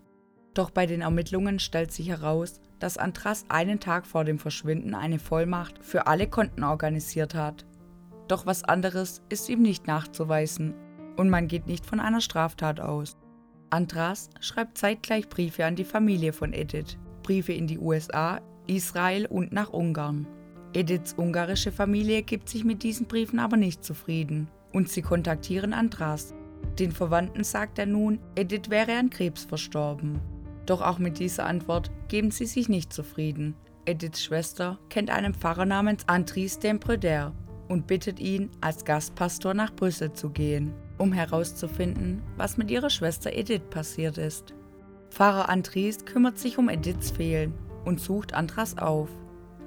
Doch 0.54 0.70
bei 0.70 0.86
den 0.86 1.02
Ermittlungen 1.02 1.58
stellt 1.58 1.92
sich 1.92 2.10
heraus, 2.10 2.62
dass 2.78 3.00
Andras 3.00 3.46
einen 3.50 3.80
Tag 3.80 4.06
vor 4.06 4.24
dem 4.24 4.38
Verschwinden 4.38 4.94
eine 4.94 5.18
Vollmacht 5.18 5.84
für 5.84 6.06
alle 6.06 6.28
Konten 6.28 6.64
organisiert 6.64 7.34
hat. 7.34 7.66
Doch 8.28 8.46
was 8.46 8.64
anderes 8.64 9.24
ist 9.30 9.50
ihm 9.50 9.64
nicht 9.64 9.88
nachzuweisen. 9.88 10.76
und 11.18 11.28
man 11.28 11.48
geht 11.48 11.66
nicht 11.66 11.88
von 11.88 12.00
einer 12.00 12.22
Straftat 12.22 12.80
aus. 12.80 13.18
Andras 13.72 14.30
schreibt 14.42 14.78
zeitgleich 14.78 15.28
Briefe 15.28 15.66
an 15.66 15.76
die 15.76 15.86
Familie 15.86 16.34
von 16.34 16.54
Edith, 16.54 17.00
Briefe 17.24 17.54
in 17.54 17.66
die 17.66 17.80
USA, 17.80 18.42
Israel 18.68 19.26
und 19.26 19.52
nach 19.52 19.74
Ungarn. 19.74 20.28
Ediths 20.74 21.14
ungarische 21.18 21.72
Familie 21.72 22.24
gibt 22.24 22.50
sich 22.50 22.64
mit 22.64 22.82
diesen 22.82 23.06
Briefen 23.06 23.40
aber 23.40 23.58
nicht 23.58 23.84
zufrieden 23.84 24.48
und 24.72 24.90
sie 24.90 25.04
kontaktieren 25.04 25.74
Andras. 25.74 26.34
Den 26.80 26.92
Verwandten 26.92 27.44
sagt 27.44 27.78
er 27.78 27.86
nun, 27.86 28.20
Edith 28.36 28.70
wäre 28.70 28.98
an 28.98 29.10
Krebs 29.10 29.44
verstorben. 29.44 30.20
Doch 30.66 30.82
auch 30.82 30.98
mit 30.98 31.20
dieser 31.20 31.46
Antwort 31.46 31.92
geben 32.08 32.32
sie 32.32 32.46
sich 32.46 32.70
nicht 32.70 32.92
zufrieden. 32.92 33.56
Ediths 33.86 34.24
Schwester 34.24 34.80
kennt 34.90 35.10
einen 35.10 35.34
Pfarrer 35.34 35.66
namens 35.66 36.08
Andries 36.08 36.58
Dempreder 36.58 37.34
und 37.68 37.86
bittet 37.86 38.20
ihn, 38.20 38.50
als 38.62 38.86
Gastpastor 38.86 39.54
nach 39.54 39.76
Brüssel 39.76 40.14
zu 40.14 40.30
gehen, 40.30 40.74
um 40.98 41.12
herauszufinden, 41.12 42.22
was 42.38 42.58
mit 42.58 42.72
ihrer 42.72 42.90
Schwester 42.90 43.34
Edith 43.34 43.70
passiert 43.70 44.18
ist. 44.18 44.54
Pfarrer 45.10 45.50
Andries 45.50 46.06
kümmert 46.06 46.40
sich 46.40 46.58
um 46.58 46.70
Ediths 46.70 47.12
Fehlen 47.12 47.54
und 47.86 48.00
sucht 48.00 48.34
Andras 48.34 48.78
auf. 48.78 49.10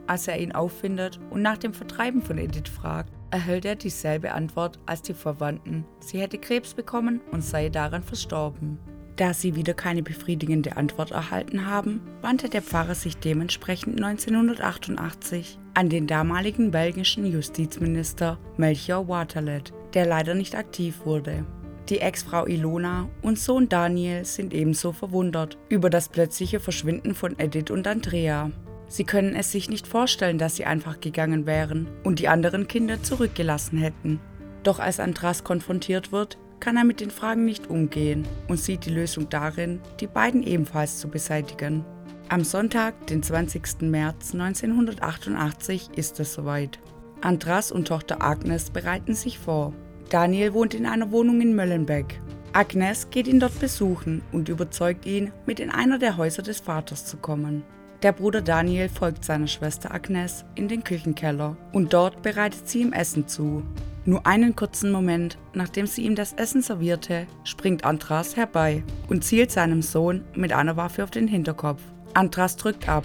Als 0.06 0.28
er 0.28 0.38
ihn 0.38 0.52
auffindet 0.52 1.18
und 1.30 1.42
nach 1.42 1.58
dem 1.58 1.74
Vertreiben 1.74 2.22
von 2.22 2.38
Edith 2.38 2.68
fragt, 2.68 3.12
erhält 3.30 3.64
er 3.64 3.74
dieselbe 3.74 4.32
Antwort 4.32 4.78
als 4.86 5.02
die 5.02 5.14
Verwandten. 5.14 5.84
Sie 6.00 6.20
hätte 6.20 6.38
Krebs 6.38 6.74
bekommen 6.74 7.20
und 7.32 7.42
sei 7.42 7.68
daran 7.68 8.02
verstorben. 8.02 8.78
Da 9.16 9.32
sie 9.32 9.56
wieder 9.56 9.72
keine 9.72 10.02
befriedigende 10.02 10.76
Antwort 10.76 11.10
erhalten 11.10 11.66
haben, 11.66 12.02
wandte 12.20 12.50
der 12.50 12.60
Pfarrer 12.60 12.94
sich 12.94 13.16
dementsprechend 13.16 14.02
1988 14.02 15.58
an 15.72 15.88
den 15.88 16.06
damaligen 16.06 16.70
belgischen 16.70 17.24
Justizminister 17.24 18.38
Melchior 18.58 19.08
Waterlet, 19.08 19.72
der 19.94 20.06
leider 20.06 20.34
nicht 20.34 20.54
aktiv 20.54 21.00
wurde. 21.04 21.46
Die 21.88 22.00
Ex-Frau 22.00 22.46
Ilona 22.46 23.08
und 23.22 23.38
Sohn 23.38 23.68
Daniel 23.68 24.24
sind 24.24 24.52
ebenso 24.52 24.92
verwundert 24.92 25.56
über 25.68 25.88
das 25.88 26.08
plötzliche 26.08 26.60
Verschwinden 26.60 27.14
von 27.14 27.38
Edith 27.38 27.70
und 27.70 27.86
Andrea. 27.86 28.50
Sie 28.88 29.04
können 29.04 29.34
es 29.34 29.52
sich 29.52 29.68
nicht 29.68 29.86
vorstellen, 29.86 30.38
dass 30.38 30.56
sie 30.56 30.64
einfach 30.64 31.00
gegangen 31.00 31.46
wären 31.46 31.88
und 32.04 32.18
die 32.18 32.28
anderen 32.28 32.68
Kinder 32.68 33.02
zurückgelassen 33.02 33.78
hätten. 33.78 34.20
Doch 34.62 34.78
als 34.78 35.00
Andras 35.00 35.44
konfrontiert 35.44 36.12
wird, 36.12 36.38
kann 36.60 36.76
er 36.76 36.84
mit 36.84 37.00
den 37.00 37.10
Fragen 37.10 37.44
nicht 37.44 37.68
umgehen 37.68 38.26
und 38.48 38.58
sieht 38.58 38.86
die 38.86 38.90
Lösung 38.90 39.28
darin, 39.28 39.80
die 40.00 40.06
beiden 40.06 40.42
ebenfalls 40.42 40.98
zu 40.98 41.08
beseitigen. 41.08 41.84
Am 42.28 42.42
Sonntag, 42.42 43.06
den 43.06 43.22
20. 43.22 43.82
März 43.82 44.32
1988, 44.32 45.90
ist 45.94 46.18
es 46.18 46.32
soweit. 46.32 46.78
Andras 47.20 47.70
und 47.70 47.88
Tochter 47.88 48.22
Agnes 48.22 48.70
bereiten 48.70 49.14
sich 49.14 49.38
vor. 49.38 49.72
Daniel 50.10 50.54
wohnt 50.54 50.74
in 50.74 50.86
einer 50.86 51.10
Wohnung 51.12 51.40
in 51.40 51.54
Möllenbeck. 51.54 52.20
Agnes 52.52 53.10
geht 53.10 53.28
ihn 53.28 53.40
dort 53.40 53.58
besuchen 53.60 54.22
und 54.32 54.48
überzeugt 54.48 55.06
ihn, 55.06 55.32
mit 55.46 55.60
in 55.60 55.70
einer 55.70 55.98
der 55.98 56.16
Häuser 56.16 56.42
des 56.42 56.60
Vaters 56.60 57.04
zu 57.04 57.16
kommen. 57.16 57.64
Der 58.02 58.12
Bruder 58.12 58.42
Daniel 58.42 58.88
folgt 58.88 59.24
seiner 59.24 59.46
Schwester 59.46 59.92
Agnes 59.92 60.44
in 60.54 60.68
den 60.68 60.84
Küchenkeller 60.84 61.56
und 61.72 61.94
dort 61.94 62.22
bereitet 62.22 62.68
sie 62.68 62.82
ihm 62.82 62.92
Essen 62.92 63.26
zu. 63.26 63.62
Nur 64.04 64.26
einen 64.26 64.54
kurzen 64.54 64.92
Moment, 64.92 65.38
nachdem 65.54 65.86
sie 65.86 66.02
ihm 66.02 66.14
das 66.14 66.34
Essen 66.34 66.62
servierte, 66.62 67.26
springt 67.42 67.84
Andras 67.84 68.36
herbei 68.36 68.84
und 69.08 69.24
zielt 69.24 69.50
seinem 69.50 69.82
Sohn 69.82 70.22
mit 70.34 70.52
einer 70.52 70.76
Waffe 70.76 71.02
auf 71.02 71.10
den 71.10 71.26
Hinterkopf. 71.26 71.80
Andras 72.14 72.56
drückt 72.56 72.88
ab. 72.88 73.04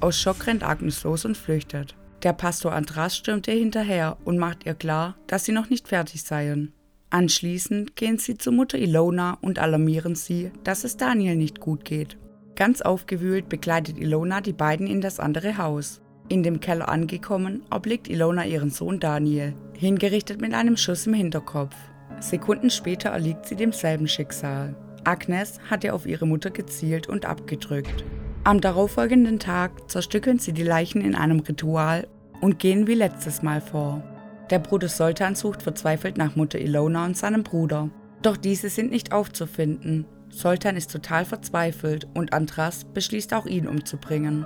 Aus 0.00 0.20
Schock 0.20 0.46
rennt 0.46 0.62
Agnes 0.62 1.02
los 1.02 1.24
und 1.24 1.36
flüchtet. 1.36 1.96
Der 2.22 2.32
Pastor 2.32 2.72
Andras 2.72 3.16
stürmt 3.16 3.48
ihr 3.48 3.54
hinterher 3.54 4.18
und 4.24 4.38
macht 4.38 4.66
ihr 4.66 4.74
klar, 4.74 5.16
dass 5.26 5.44
sie 5.44 5.52
noch 5.52 5.70
nicht 5.70 5.88
fertig 5.88 6.22
seien. 6.22 6.72
Anschließend 7.10 7.96
gehen 7.96 8.18
sie 8.18 8.36
zur 8.36 8.52
Mutter 8.52 8.78
Ilona 8.78 9.38
und 9.40 9.58
alarmieren 9.58 10.14
sie, 10.14 10.50
dass 10.62 10.84
es 10.84 10.96
Daniel 10.96 11.36
nicht 11.36 11.60
gut 11.60 11.84
geht. 11.84 12.18
Ganz 12.56 12.80
aufgewühlt 12.80 13.50
begleitet 13.50 13.98
Ilona 13.98 14.40
die 14.40 14.54
beiden 14.54 14.86
in 14.86 15.02
das 15.02 15.20
andere 15.20 15.58
Haus. 15.58 16.00
In 16.28 16.42
dem 16.42 16.58
Keller 16.58 16.88
angekommen, 16.88 17.62
erblickt 17.70 18.08
Ilona 18.08 18.46
ihren 18.46 18.70
Sohn 18.70 18.98
Daniel, 18.98 19.54
hingerichtet 19.74 20.40
mit 20.40 20.54
einem 20.54 20.78
Schuss 20.78 21.06
im 21.06 21.12
Hinterkopf. 21.12 21.76
Sekunden 22.18 22.70
später 22.70 23.10
erliegt 23.10 23.44
sie 23.44 23.56
demselben 23.56 24.08
Schicksal. 24.08 24.74
Agnes 25.04 25.60
hatte 25.70 25.92
auf 25.92 26.06
ihre 26.06 26.26
Mutter 26.26 26.50
gezielt 26.50 27.08
und 27.08 27.26
abgedrückt. 27.26 28.04
Am 28.42 28.62
darauffolgenden 28.62 29.38
Tag 29.38 29.90
zerstückeln 29.90 30.38
sie 30.38 30.52
die 30.52 30.62
Leichen 30.62 31.02
in 31.02 31.14
einem 31.14 31.40
Ritual 31.40 32.08
und 32.40 32.58
gehen 32.58 32.86
wie 32.86 32.94
letztes 32.94 33.42
Mal 33.42 33.60
vor. 33.60 34.02
Der 34.50 34.60
Bruder 34.60 34.88
Soltan 34.88 35.34
sucht 35.34 35.62
verzweifelt 35.62 36.16
nach 36.16 36.36
Mutter 36.36 36.58
Ilona 36.58 37.04
und 37.04 37.18
seinem 37.18 37.42
Bruder. 37.42 37.90
Doch 38.22 38.38
diese 38.38 38.70
sind 38.70 38.90
nicht 38.90 39.12
aufzufinden. 39.12 40.06
Soltan 40.36 40.76
ist 40.76 40.92
total 40.92 41.24
verzweifelt 41.24 42.06
und 42.12 42.34
Andras 42.34 42.84
beschließt 42.84 43.32
auch 43.32 43.46
ihn 43.46 43.66
umzubringen. 43.66 44.44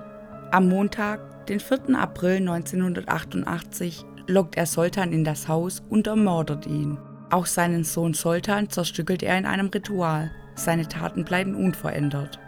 Am 0.53 0.69
Montag 0.69 1.47
den 1.47 1.59
4. 1.59 1.97
April 1.99 2.37
1988 2.37 4.05
lockt 4.29 4.57
er 4.57 4.67
Soltan 4.67 5.13
in 5.13 5.25
das 5.25 5.49
Haus 5.49 5.83
und 5.89 6.07
ermordet 6.07 6.69
ihn. 6.69 6.97
Auch 7.31 7.47
seinen 7.47 7.83
Sohn 7.83 8.15
Soltan 8.15 8.71
zerstückelt 8.71 9.25
er 9.25 9.37
in 9.37 9.47
einem 9.47 9.67
Ritual. 9.67 10.31
Seine 10.55 10.87
Taten 10.87 11.25
bleiben 11.25 11.57
unverändert. 11.57 12.39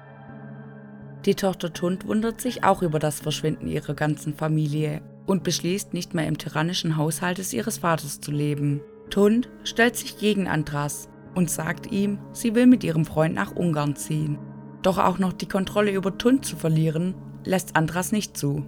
Die 1.26 1.34
Tochter 1.34 1.72
Tund 1.72 2.06
wundert 2.06 2.40
sich 2.40 2.62
auch 2.62 2.80
über 2.80 3.00
das 3.00 3.18
Verschwinden 3.18 3.66
ihrer 3.66 3.94
ganzen 3.94 4.34
Familie 4.36 5.02
und 5.26 5.42
beschließt, 5.42 5.94
nicht 5.94 6.14
mehr 6.14 6.28
im 6.28 6.38
tyrannischen 6.38 6.96
Haushalt 6.96 7.52
ihres 7.52 7.78
Vaters 7.78 8.20
zu 8.20 8.30
leben. 8.30 8.82
Tund 9.10 9.50
stellt 9.64 9.96
sich 9.96 10.16
gegen 10.18 10.46
Andras 10.46 11.08
und 11.34 11.50
sagt 11.50 11.90
ihm, 11.90 12.18
sie 12.32 12.54
will 12.54 12.66
mit 12.66 12.84
ihrem 12.84 13.04
Freund 13.04 13.34
nach 13.34 13.54
Ungarn 13.54 13.96
ziehen. 13.96 14.38
Doch 14.82 14.98
auch 14.98 15.18
noch 15.18 15.32
die 15.32 15.48
Kontrolle 15.48 15.92
über 15.92 16.18
Tund 16.18 16.44
zu 16.44 16.56
verlieren, 16.56 17.14
lässt 17.44 17.76
Andras 17.76 18.12
nicht 18.12 18.36
zu. 18.36 18.66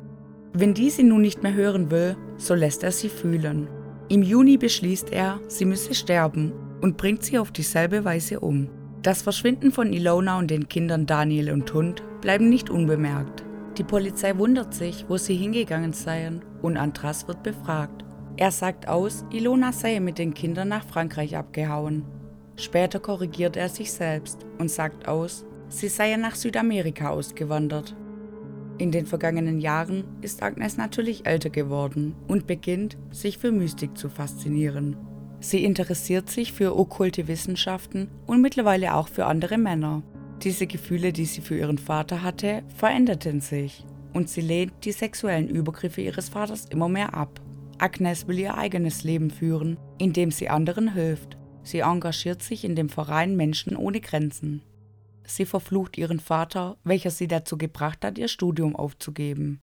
Wenn 0.52 0.74
diese 0.74 1.02
nun 1.02 1.22
nicht 1.22 1.42
mehr 1.42 1.54
hören 1.54 1.90
will, 1.90 2.16
so 2.36 2.54
lässt 2.54 2.84
er 2.84 2.92
sie 2.92 3.08
fühlen. 3.08 3.68
Im 4.08 4.22
Juni 4.22 4.56
beschließt 4.56 5.12
er, 5.12 5.40
sie 5.48 5.64
müsse 5.64 5.94
sterben 5.94 6.52
und 6.80 6.96
bringt 6.96 7.24
sie 7.24 7.38
auf 7.38 7.50
dieselbe 7.50 8.04
Weise 8.04 8.40
um. 8.40 8.68
Das 9.02 9.22
Verschwinden 9.22 9.72
von 9.72 9.92
Ilona 9.92 10.38
und 10.38 10.50
den 10.50 10.68
Kindern 10.68 11.06
Daniel 11.06 11.50
und 11.50 11.72
Hund 11.74 12.02
bleiben 12.20 12.48
nicht 12.48 12.70
unbemerkt. 12.70 13.44
Die 13.76 13.84
Polizei 13.84 14.38
wundert 14.38 14.72
sich, 14.72 15.04
wo 15.08 15.16
sie 15.16 15.34
hingegangen 15.34 15.92
seien, 15.92 16.42
und 16.62 16.76
Andras 16.76 17.26
wird 17.26 17.42
befragt. 17.42 18.04
Er 18.36 18.50
sagt 18.50 18.88
aus, 18.88 19.24
Ilona 19.30 19.72
sei 19.72 19.98
mit 20.00 20.18
den 20.18 20.34
Kindern 20.34 20.68
nach 20.68 20.84
Frankreich 20.84 21.36
abgehauen. 21.36 22.04
Später 22.56 23.00
korrigiert 23.00 23.56
er 23.56 23.68
sich 23.68 23.92
selbst 23.92 24.46
und 24.58 24.70
sagt 24.70 25.08
aus, 25.08 25.44
sie 25.68 25.88
seien 25.88 26.20
nach 26.20 26.36
Südamerika 26.36 27.10
ausgewandert. 27.10 27.96
In 28.78 28.90
den 28.90 29.06
vergangenen 29.06 29.60
Jahren 29.60 30.04
ist 30.20 30.42
Agnes 30.42 30.76
natürlich 30.76 31.26
älter 31.26 31.50
geworden 31.50 32.14
und 32.26 32.46
beginnt, 32.46 32.96
sich 33.10 33.38
für 33.38 33.52
Mystik 33.52 33.96
zu 33.96 34.08
faszinieren. 34.08 34.96
Sie 35.40 35.64
interessiert 35.64 36.30
sich 36.30 36.52
für 36.52 36.76
okkulte 36.76 37.28
Wissenschaften 37.28 38.08
und 38.26 38.40
mittlerweile 38.40 38.94
auch 38.94 39.08
für 39.08 39.26
andere 39.26 39.58
Männer. 39.58 40.02
Diese 40.42 40.66
Gefühle, 40.66 41.12
die 41.12 41.26
sie 41.26 41.40
für 41.40 41.56
ihren 41.56 41.78
Vater 41.78 42.22
hatte, 42.22 42.62
veränderten 42.76 43.40
sich 43.40 43.84
und 44.12 44.28
sie 44.28 44.40
lehnt 44.40 44.72
die 44.84 44.92
sexuellen 44.92 45.48
Übergriffe 45.48 46.00
ihres 46.00 46.28
Vaters 46.28 46.66
immer 46.70 46.88
mehr 46.88 47.14
ab. 47.14 47.40
Agnes 47.78 48.26
will 48.26 48.38
ihr 48.38 48.56
eigenes 48.56 49.04
Leben 49.04 49.30
führen, 49.30 49.76
indem 49.98 50.30
sie 50.30 50.48
anderen 50.48 50.94
hilft. 50.94 51.36
Sie 51.64 51.80
engagiert 51.80 52.42
sich 52.42 52.64
in 52.64 52.76
dem 52.76 52.88
Verein 52.88 53.36
Menschen 53.36 53.76
ohne 53.76 54.00
Grenzen. 54.00 54.62
Sie 55.26 55.46
verflucht 55.46 55.96
ihren 55.98 56.20
Vater, 56.20 56.76
welcher 56.84 57.10
sie 57.10 57.26
dazu 57.26 57.56
gebracht 57.56 58.04
hat, 58.04 58.18
ihr 58.18 58.28
Studium 58.28 58.76
aufzugeben. 58.76 59.60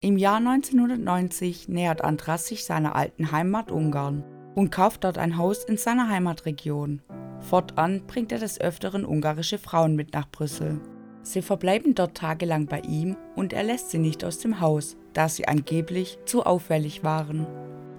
Im 0.00 0.16
Jahr 0.16 0.38
1990 0.38 1.68
nähert 1.68 2.02
Andras 2.02 2.46
sich 2.46 2.64
seiner 2.64 2.96
alten 2.96 3.32
Heimat 3.32 3.70
Ungarn 3.70 4.24
und 4.54 4.70
kauft 4.70 5.04
dort 5.04 5.18
ein 5.18 5.36
Haus 5.36 5.64
in 5.64 5.76
seiner 5.76 6.08
Heimatregion. 6.08 7.02
Fortan 7.40 8.06
bringt 8.06 8.32
er 8.32 8.38
des 8.38 8.60
Öfteren 8.60 9.04
ungarische 9.04 9.58
Frauen 9.58 9.96
mit 9.96 10.12
nach 10.12 10.28
Brüssel. 10.30 10.80
Sie 11.22 11.42
verbleiben 11.42 11.94
dort 11.94 12.16
tagelang 12.16 12.66
bei 12.66 12.80
ihm 12.80 13.16
und 13.36 13.52
er 13.52 13.62
lässt 13.62 13.90
sie 13.90 13.98
nicht 13.98 14.24
aus 14.24 14.38
dem 14.38 14.60
Haus, 14.60 14.96
da 15.12 15.28
sie 15.28 15.46
angeblich 15.46 16.18
zu 16.24 16.44
auffällig 16.44 17.04
waren. 17.04 17.46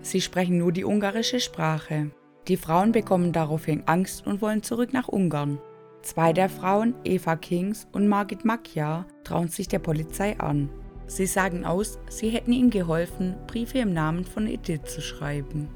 Sie 0.01 0.19
sprechen 0.19 0.57
nur 0.57 0.71
die 0.71 0.83
ungarische 0.83 1.39
Sprache. 1.39 2.11
Die 2.47 2.57
Frauen 2.57 2.91
bekommen 2.91 3.31
daraufhin 3.31 3.83
Angst 3.85 4.27
und 4.27 4.41
wollen 4.41 4.63
zurück 4.63 4.91
nach 4.91 5.07
Ungarn. 5.07 5.59
Zwei 6.01 6.33
der 6.33 6.49
Frauen, 6.49 6.93
Eva 7.05 7.37
Kings 7.37 7.87
und 7.93 8.07
Margit 8.09 8.43
Macchia, 8.43 9.05
trauen 9.23 9.47
sich 9.47 9.69
der 9.69 9.79
Polizei 9.79 10.37
an. 10.39 10.69
Sie 11.07 11.25
sagen 11.25 11.63
aus, 11.65 11.99
sie 12.09 12.29
hätten 12.29 12.51
ihm 12.51 12.69
geholfen, 12.69 13.35
Briefe 13.47 13.79
im 13.79 13.93
Namen 13.93 14.25
von 14.25 14.47
Edith 14.47 14.83
zu 14.85 15.01
schreiben. 15.01 15.69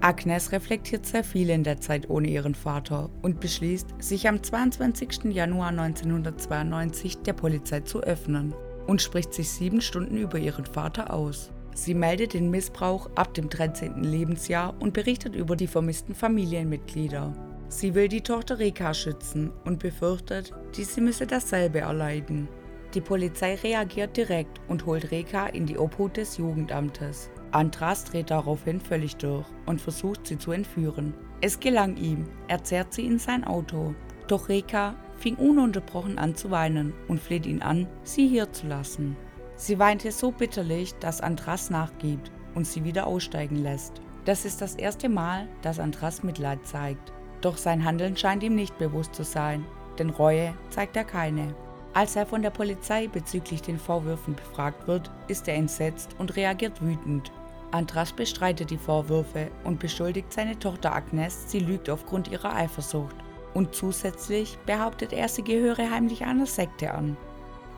Agnes 0.00 0.52
reflektiert 0.52 1.06
sehr 1.06 1.24
viel 1.24 1.50
in 1.50 1.64
der 1.64 1.80
Zeit 1.80 2.10
ohne 2.10 2.28
ihren 2.28 2.54
Vater 2.54 3.10
und 3.22 3.40
beschließt, 3.40 3.94
sich 3.98 4.28
am 4.28 4.42
22. 4.42 5.24
Januar 5.32 5.68
1992 5.68 7.18
der 7.22 7.32
Polizei 7.32 7.80
zu 7.80 8.02
öffnen 8.02 8.54
und 8.86 9.00
spricht 9.00 9.32
sich 9.32 9.50
sieben 9.50 9.80
Stunden 9.80 10.18
über 10.18 10.38
ihren 10.38 10.66
Vater 10.66 11.12
aus. 11.12 11.53
Sie 11.74 11.94
meldet 11.94 12.34
den 12.34 12.50
Missbrauch 12.50 13.10
ab 13.16 13.34
dem 13.34 13.50
13. 13.50 14.02
Lebensjahr 14.04 14.74
und 14.80 14.94
berichtet 14.94 15.34
über 15.34 15.56
die 15.56 15.66
vermissten 15.66 16.14
Familienmitglieder. 16.14 17.34
Sie 17.68 17.94
will 17.94 18.06
die 18.06 18.20
Tochter 18.20 18.60
Reka 18.60 18.94
schützen 18.94 19.50
und 19.64 19.80
befürchtet, 19.80 20.52
diese 20.76 21.00
müsse 21.00 21.26
dasselbe 21.26 21.80
erleiden. 21.80 22.48
Die 22.94 23.00
Polizei 23.00 23.56
reagiert 23.56 24.16
direkt 24.16 24.60
und 24.68 24.86
holt 24.86 25.10
Reka 25.10 25.48
in 25.48 25.66
die 25.66 25.76
Obhut 25.76 26.16
des 26.16 26.36
Jugendamtes. 26.36 27.28
Andras 27.50 28.04
dreht 28.04 28.30
daraufhin 28.30 28.80
völlig 28.80 29.16
durch 29.16 29.46
und 29.66 29.80
versucht 29.80 30.28
sie 30.28 30.38
zu 30.38 30.52
entführen. 30.52 31.12
Es 31.40 31.58
gelang 31.58 31.96
ihm, 31.96 32.26
er 32.46 32.62
zerrt 32.62 32.94
sie 32.94 33.04
in 33.04 33.18
sein 33.18 33.42
Auto. 33.42 33.94
Doch 34.28 34.48
Reka 34.48 34.94
fing 35.16 35.34
ununterbrochen 35.34 36.18
an 36.18 36.36
zu 36.36 36.52
weinen 36.52 36.92
und 37.08 37.20
fleht 37.20 37.46
ihn 37.46 37.62
an, 37.62 37.88
sie 38.04 38.28
hier 38.28 38.52
zu 38.52 38.68
lassen. 38.68 39.16
Sie 39.56 39.78
weinte 39.78 40.10
so 40.10 40.30
bitterlich, 40.30 40.94
dass 41.00 41.20
Andras 41.20 41.70
nachgibt 41.70 42.30
und 42.54 42.66
sie 42.66 42.84
wieder 42.84 43.06
aussteigen 43.06 43.56
lässt. 43.56 44.00
Das 44.24 44.44
ist 44.44 44.60
das 44.60 44.74
erste 44.74 45.08
Mal, 45.08 45.48
dass 45.62 45.78
Andras 45.78 46.22
Mitleid 46.22 46.66
zeigt. 46.66 47.12
Doch 47.40 47.56
sein 47.56 47.84
Handeln 47.84 48.16
scheint 48.16 48.42
ihm 48.42 48.54
nicht 48.54 48.78
bewusst 48.78 49.14
zu 49.14 49.22
sein, 49.22 49.64
denn 49.98 50.10
Reue 50.10 50.54
zeigt 50.70 50.96
er 50.96 51.04
keine. 51.04 51.54
Als 51.92 52.16
er 52.16 52.26
von 52.26 52.42
der 52.42 52.50
Polizei 52.50 53.06
bezüglich 53.06 53.62
den 53.62 53.78
Vorwürfen 53.78 54.34
befragt 54.34 54.88
wird, 54.88 55.10
ist 55.28 55.46
er 55.46 55.54
entsetzt 55.54 56.16
und 56.18 56.34
reagiert 56.36 56.82
wütend. 56.82 57.30
Andras 57.70 58.12
bestreitet 58.12 58.70
die 58.70 58.78
Vorwürfe 58.78 59.50
und 59.62 59.78
beschuldigt 59.78 60.32
seine 60.32 60.58
Tochter 60.58 60.94
Agnes, 60.94 61.50
sie 61.50 61.60
lügt 61.60 61.90
aufgrund 61.90 62.28
ihrer 62.28 62.54
Eifersucht. 62.54 63.14
Und 63.52 63.74
zusätzlich 63.74 64.58
behauptet 64.66 65.12
er, 65.12 65.28
sie 65.28 65.42
gehöre 65.42 65.90
heimlich 65.90 66.24
einer 66.24 66.46
Sekte 66.46 66.92
an. 66.92 67.16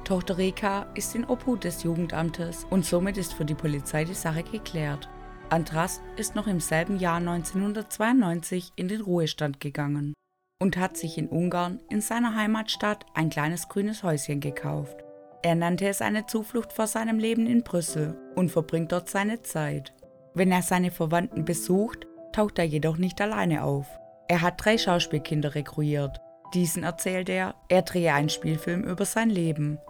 Tochter 0.07 0.39
Reka 0.39 0.87
ist 0.95 1.17
in 1.17 1.25
Obhut 1.25 1.65
des 1.65 1.83
Jugendamtes 1.83 2.65
und 2.71 2.87
somit 2.87 3.17
ist 3.19 3.35
für 3.35 3.45
die 3.45 3.57
Polizei 3.57 4.05
die 4.05 4.15
Sache 4.15 4.45
geklärt. 4.45 5.09
Andras 5.51 6.01
ist 6.17 6.37
noch 6.37 6.47
im 6.47 6.61
selben 6.61 7.01
Jahr 7.01 7.17
1992 7.17 8.71
in 8.77 8.87
den 8.87 9.01
Ruhestand 9.01 9.59
gegangen 9.59 10.15
und 10.63 10.77
hat 10.77 10.97
sich 10.97 11.19
in 11.19 11.29
Ungarn 11.29 11.81
in 11.91 12.01
seiner 12.01 12.37
Heimatstadt 12.37 13.05
ein 13.15 13.31
kleines 13.31 13.69
grünes 13.69 14.05
Häuschen 14.05 14.39
gekauft. 14.39 14.97
Er 15.43 15.57
nannte 15.57 15.89
es 15.89 16.01
eine 16.01 16.25
Zuflucht 16.27 16.73
vor 16.73 16.87
seinem 16.87 17.19
Leben 17.19 17.49
in 17.49 17.65
Brüssel 17.65 18.17
und 18.37 18.53
verbringt 18.53 18.93
dort 18.93 19.11
seine 19.11 19.43
Zeit. 19.43 19.93
Wenn 20.35 20.53
er 20.53 20.63
seine 20.63 20.93
Verwandten 20.93 21.45
besucht, 21.45 22.07
taucht 22.33 22.61
er 22.61 22.65
jedoch 22.65 22.97
nicht 22.97 23.21
alleine 23.21 23.65
auf. 23.65 23.87
Er 24.29 24.41
hat 24.41 24.65
drei 24.65 24.79
Schauspielkinder 24.79 25.57
rekrutiert. 25.57 26.21
Diesen 26.55 26.85
erzählt 26.85 27.29
er, 27.29 27.57
er 27.69 27.83
drehe 27.83 28.15
einen 28.15 28.29
Spielfilm 28.29 28.85
über 28.85 29.05
sein 29.05 29.31
Leben. 29.31 29.81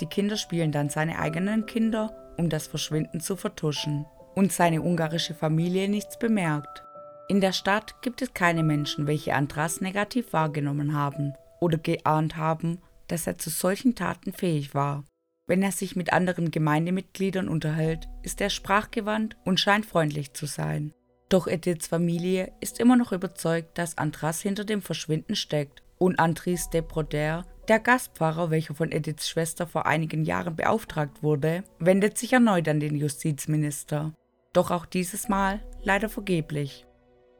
Die 0.00 0.06
Kinder 0.06 0.36
spielen 0.36 0.72
dann 0.72 0.90
seine 0.90 1.18
eigenen 1.18 1.66
Kinder, 1.66 2.34
um 2.36 2.48
das 2.48 2.66
Verschwinden 2.66 3.20
zu 3.20 3.36
vertuschen 3.36 4.04
und 4.34 4.52
seine 4.52 4.82
ungarische 4.82 5.34
Familie 5.34 5.88
nichts 5.88 6.18
bemerkt. 6.18 6.82
In 7.28 7.40
der 7.40 7.52
Stadt 7.52 8.02
gibt 8.02 8.22
es 8.22 8.34
keine 8.34 8.62
Menschen, 8.62 9.06
welche 9.06 9.34
Andras 9.34 9.80
negativ 9.80 10.32
wahrgenommen 10.32 10.94
haben 10.94 11.32
oder 11.60 11.78
geahnt 11.78 12.36
haben, 12.36 12.78
dass 13.08 13.26
er 13.26 13.38
zu 13.38 13.50
solchen 13.50 13.94
Taten 13.94 14.32
fähig 14.32 14.74
war. 14.74 15.04
Wenn 15.48 15.62
er 15.62 15.72
sich 15.72 15.96
mit 15.96 16.12
anderen 16.12 16.50
Gemeindemitgliedern 16.50 17.48
unterhält, 17.48 18.08
ist 18.22 18.40
er 18.40 18.50
sprachgewandt 18.50 19.36
und 19.44 19.60
scheint 19.60 19.86
freundlich 19.86 20.34
zu 20.34 20.46
sein. 20.46 20.92
Doch 21.28 21.48
Ediths 21.48 21.88
Familie 21.88 22.52
ist 22.60 22.78
immer 22.78 22.96
noch 22.96 23.12
überzeugt, 23.12 23.78
dass 23.78 23.98
Andras 23.98 24.40
hinter 24.40 24.64
dem 24.64 24.82
Verschwinden 24.82 25.34
steckt 25.34 25.82
und 25.98 26.18
Andris 26.18 26.70
de 26.70 26.82
Broder, 26.82 27.44
der 27.68 27.80
Gastpfarrer, 27.80 28.50
welcher 28.50 28.74
von 28.74 28.92
Ediths 28.92 29.28
Schwester 29.28 29.66
vor 29.66 29.86
einigen 29.86 30.24
Jahren 30.24 30.56
beauftragt 30.56 31.22
wurde, 31.22 31.64
wendet 31.78 32.18
sich 32.18 32.32
erneut 32.32 32.68
an 32.68 32.80
den 32.80 32.96
Justizminister 32.96 34.12
doch 34.56 34.70
auch 34.70 34.86
dieses 34.86 35.28
Mal 35.28 35.60
leider 35.82 36.08
vergeblich. 36.08 36.86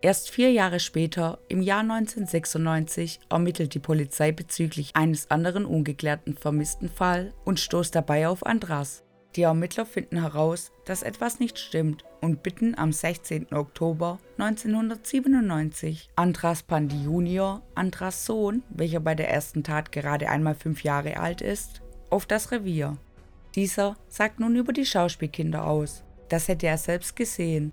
Erst 0.03 0.31
vier 0.31 0.53
Jahre 0.53 0.79
später, 0.79 1.39
im 1.49 1.63
Jahr 1.63 1.81
1996, 1.81 3.21
ermittelt 3.31 3.75
die 3.75 3.79
Polizei 3.79 4.31
bezüglich 4.33 4.95
eines 4.95 5.31
anderen 5.31 5.65
ungeklärten 5.65 6.37
vermissten 6.37 6.91
Fall 6.91 7.33
und 7.45 7.59
stoßt 7.59 7.95
dabei 7.95 8.29
auf 8.29 8.45
Andras. 8.45 9.03
Die 9.35 9.43
Ermittler 9.43 9.87
finden 9.87 10.21
heraus, 10.21 10.73
dass 10.85 11.03
etwas 11.03 11.41
nicht 11.41 11.59
stimmt 11.59 12.05
und 12.27 12.43
bitten 12.43 12.77
am 12.77 12.93
16. 12.93 13.55
Oktober 13.55 14.19
1997 14.37 16.11
Andras 16.15 16.63
Pandi 16.63 17.03
Junior, 17.03 17.63
Andras 17.75 18.27
Sohn, 18.27 18.63
welcher 18.69 19.01
bei 19.01 19.15
der 19.15 19.31
ersten 19.31 19.65
Tat 19.65 19.91
gerade 19.91 20.29
einmal 20.29 20.55
fünf 20.55 20.85
Jahre 20.85 21.17
alt 21.19 21.41
ist, 21.41 21.81
auf 22.11 22.27
das 22.27 22.53
Revier. 22.53 22.99
Dieser 23.55 23.97
sagt 24.09 24.41
nun 24.41 24.55
über 24.55 24.75
die 24.75 24.85
Schauspielkinder 24.85 25.67
aus 25.67 26.05
das 26.29 26.49
hätte 26.49 26.67
er 26.67 26.79
selbst 26.79 27.17
gesehen. 27.17 27.73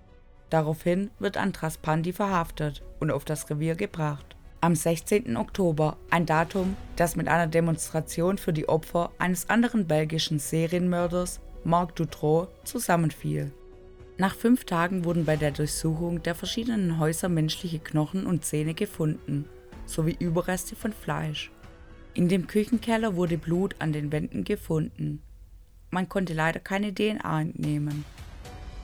Daraufhin 0.50 1.10
wird 1.18 1.36
Andras 1.36 1.78
Pandi 1.78 2.12
verhaftet 2.12 2.82
und 3.00 3.10
auf 3.10 3.24
das 3.24 3.50
Revier 3.50 3.74
gebracht. 3.74 4.36
Am 4.60 4.74
16. 4.74 5.36
Oktober, 5.36 5.96
ein 6.10 6.26
Datum, 6.26 6.76
das 6.96 7.16
mit 7.16 7.28
einer 7.28 7.46
Demonstration 7.46 8.38
für 8.38 8.52
die 8.52 8.68
Opfer 8.68 9.10
eines 9.18 9.50
anderen 9.50 9.86
belgischen 9.86 10.38
Serienmörders, 10.38 11.40
Marc 11.64 11.96
Dutroux, 11.96 12.48
zusammenfiel. 12.64 13.52
Nach 14.16 14.36
fünf 14.36 14.64
Tagen 14.64 15.04
wurden 15.04 15.24
bei 15.24 15.34
der 15.34 15.50
Durchsuchung 15.50 16.22
der 16.22 16.36
verschiedenen 16.36 16.98
Häuser 17.00 17.28
menschliche 17.28 17.80
Knochen 17.80 18.26
und 18.26 18.44
Zähne 18.44 18.72
gefunden, 18.72 19.44
sowie 19.86 20.16
Überreste 20.16 20.76
von 20.76 20.92
Fleisch. 20.92 21.50
In 22.14 22.28
dem 22.28 22.46
Küchenkeller 22.46 23.16
wurde 23.16 23.38
Blut 23.38 23.74
an 23.80 23.92
den 23.92 24.12
Wänden 24.12 24.44
gefunden. 24.44 25.20
Man 25.90 26.08
konnte 26.08 26.32
leider 26.32 26.60
keine 26.60 26.94
DNA 26.94 27.40
entnehmen. 27.40 28.04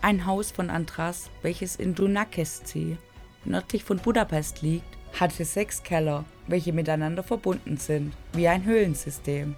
Ein 0.03 0.27
Haus 0.27 0.51
von 0.51 0.69
Andras, 0.69 1.31
welches 1.43 1.77
in 1.77 1.95
Dunakeszi, 1.95 2.97
nördlich 3.45 3.85
von 3.85 3.99
Budapest 3.99 4.62
liegt, 4.62 4.99
hatte 5.19 5.45
sechs 5.45 5.85
Keller, 5.85 6.25
welche 6.49 6.73
miteinander 6.73 7.23
verbunden 7.23 7.77
sind, 7.77 8.14
wie 8.33 8.49
ein 8.49 8.64
Höhlensystem. 8.64 9.55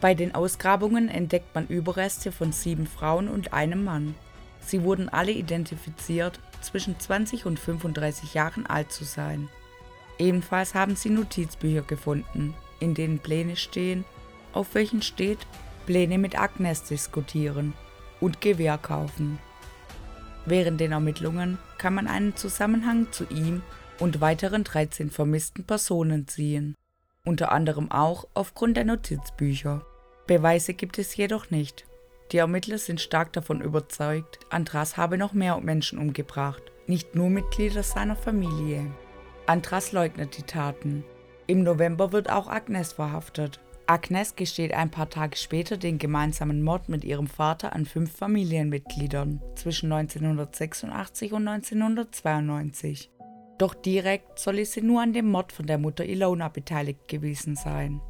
Bei 0.00 0.14
den 0.14 0.34
Ausgrabungen 0.34 1.08
entdeckt 1.08 1.54
man 1.54 1.66
Überreste 1.66 2.32
von 2.32 2.52
sieben 2.52 2.86
Frauen 2.86 3.28
und 3.28 3.52
einem 3.52 3.84
Mann. 3.84 4.14
Sie 4.66 4.82
wurden 4.82 5.08
alle 5.08 5.32
identifiziert, 5.32 6.40
zwischen 6.60 6.98
20 6.98 7.46
und 7.46 7.58
35 7.58 8.34
Jahren 8.34 8.66
alt 8.66 8.90
zu 8.90 9.04
sein. 9.04 9.48
Ebenfalls 10.18 10.74
haben 10.74 10.96
sie 10.96 11.10
Notizbücher 11.10 11.82
gefunden, 11.82 12.54
in 12.80 12.94
denen 12.94 13.18
Pläne 13.18 13.56
stehen, 13.56 14.04
auf 14.52 14.74
welchen 14.74 15.02
steht 15.02 15.46
Pläne 15.86 16.18
mit 16.18 16.38
Agnes 16.38 16.84
diskutieren 16.84 17.74
und 18.20 18.40
Gewehr 18.40 18.78
kaufen. 18.78 19.38
Während 20.46 20.80
den 20.80 20.92
Ermittlungen 20.92 21.58
kann 21.78 21.94
man 21.94 22.06
einen 22.06 22.36
Zusammenhang 22.36 23.08
zu 23.12 23.24
ihm 23.24 23.62
und 23.98 24.20
weiteren 24.20 24.64
13 24.64 25.10
vermissten 25.10 25.64
Personen 25.64 26.26
ziehen, 26.28 26.74
unter 27.24 27.52
anderem 27.52 27.90
auch 27.90 28.26
aufgrund 28.34 28.76
der 28.76 28.84
Notizbücher. 28.84 29.84
Beweise 30.26 30.74
gibt 30.74 30.98
es 30.98 31.16
jedoch 31.16 31.50
nicht. 31.50 31.84
Die 32.32 32.38
Ermittler 32.38 32.78
sind 32.78 33.00
stark 33.00 33.32
davon 33.32 33.60
überzeugt, 33.60 34.38
Andras 34.50 34.96
habe 34.96 35.18
noch 35.18 35.32
mehr 35.32 35.58
Menschen 35.60 35.98
umgebracht, 35.98 36.62
nicht 36.86 37.14
nur 37.14 37.30
Mitglieder 37.30 37.82
seiner 37.82 38.16
Familie. 38.16 38.90
Andras 39.46 39.92
leugnet 39.92 40.38
die 40.38 40.42
Taten. 40.42 41.04
Im 41.46 41.62
November 41.62 42.12
wird 42.12 42.30
auch 42.30 42.48
Agnes 42.48 42.94
verhaftet 42.94 43.60
Agnes 43.86 44.34
gesteht 44.34 44.72
ein 44.72 44.90
paar 44.90 45.10
Tage 45.10 45.36
später 45.36 45.76
den 45.76 45.98
gemeinsamen 45.98 46.62
Mord 46.62 46.88
mit 46.88 47.04
ihrem 47.04 47.26
Vater 47.26 47.74
an 47.74 47.84
fünf 47.84 48.16
Familienmitgliedern 48.16 49.42
zwischen 49.56 49.92
1986 49.92 51.32
und 51.34 51.46
1992. 51.46 53.10
Doch 53.58 53.74
direkt 53.74 54.38
solle 54.38 54.64
sie 54.64 54.80
nur 54.80 55.02
an 55.02 55.12
dem 55.12 55.28
Mord 55.30 55.52
von 55.52 55.66
der 55.66 55.78
Mutter 55.78 56.06
Ilona 56.06 56.48
beteiligt 56.48 57.08
gewesen 57.08 57.56
sein. 57.56 58.00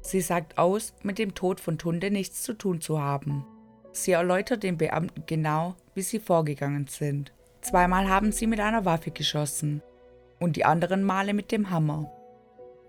Sie 0.00 0.20
sagt 0.20 0.58
aus, 0.58 0.92
mit 1.04 1.18
dem 1.18 1.34
Tod 1.34 1.60
von 1.60 1.78
Tunde 1.78 2.10
nichts 2.10 2.42
zu 2.42 2.54
tun 2.54 2.80
zu 2.80 3.00
haben. 3.00 3.44
Sie 3.92 4.12
erläutert 4.12 4.62
den 4.62 4.78
Beamten 4.78 5.24
genau, 5.26 5.74
wie 5.94 6.02
sie 6.02 6.18
vorgegangen 6.18 6.86
sind. 6.88 7.32
Zweimal 7.60 8.08
haben 8.08 8.32
sie 8.32 8.46
mit 8.46 8.60
einer 8.60 8.84
Waffe 8.84 9.10
geschossen 9.10 9.82
und 10.40 10.56
die 10.56 10.64
anderen 10.64 11.04
Male 11.04 11.34
mit 11.34 11.52
dem 11.52 11.70
Hammer. 11.70 12.10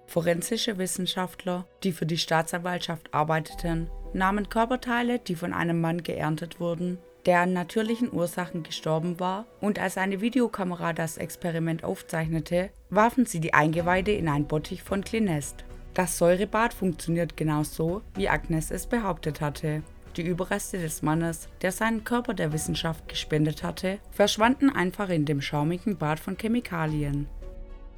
Forensische 0.08 0.78
Wissenschaftler, 0.78 1.66
die 1.84 1.92
für 1.92 2.06
die 2.06 2.18
Staatsanwaltschaft 2.18 3.13
arbeiteten, 3.13 3.89
nahmen 4.13 4.50
Körperteile, 4.50 5.20
die 5.20 5.36
von 5.36 5.54
einem 5.54 5.80
Mann 5.80 6.04
geerntet 6.04 6.60
wurden, 6.60 6.98
der 7.26 7.42
an 7.42 7.54
natürlichen 7.54 8.12
Ursachen 8.12 8.63
gestorben 8.63 9.20
war, 9.20 9.46
und 9.62 9.80
als 9.80 9.98
eine 9.98 10.22
Videokamera 10.22 10.94
das 10.94 11.18
Experiment 11.18 11.84
aufzeichnete, 11.84 12.70
warfen 12.89 13.26
sie 13.26 13.39
die 13.39 13.54
Eingeweide 13.54 14.12
in 14.12 14.28
ein 14.28 14.46
Bottich 14.46 14.84
von 14.84 15.04
Clinest. 15.04 15.63
Das 15.94 16.18
Säurebad 16.18 16.74
funktioniert 16.74 17.38
genauso, 17.38 18.02
wie 18.16 18.28
Agnes 18.28 18.72
es 18.72 18.88
behauptet 18.88 19.42
hatte. 19.42 19.84
Die 20.15 20.21
Überreste 20.21 20.78
des 20.78 21.02
Mannes, 21.02 21.47
der 21.63 21.71
seinen 21.71 22.04
Körper 22.04 22.36
der 22.36 22.54
Wissenschaft 22.54 23.08
gespendet 23.08 23.63
hatte, 23.63 23.97
verschwanden 24.12 24.69
einfach 24.69 25.10
in 25.10 25.26
dem 25.26 25.41
schaumigen 25.41 25.97
Bad 25.97 26.19
von 26.19 26.38
Chemikalien. 26.38 27.28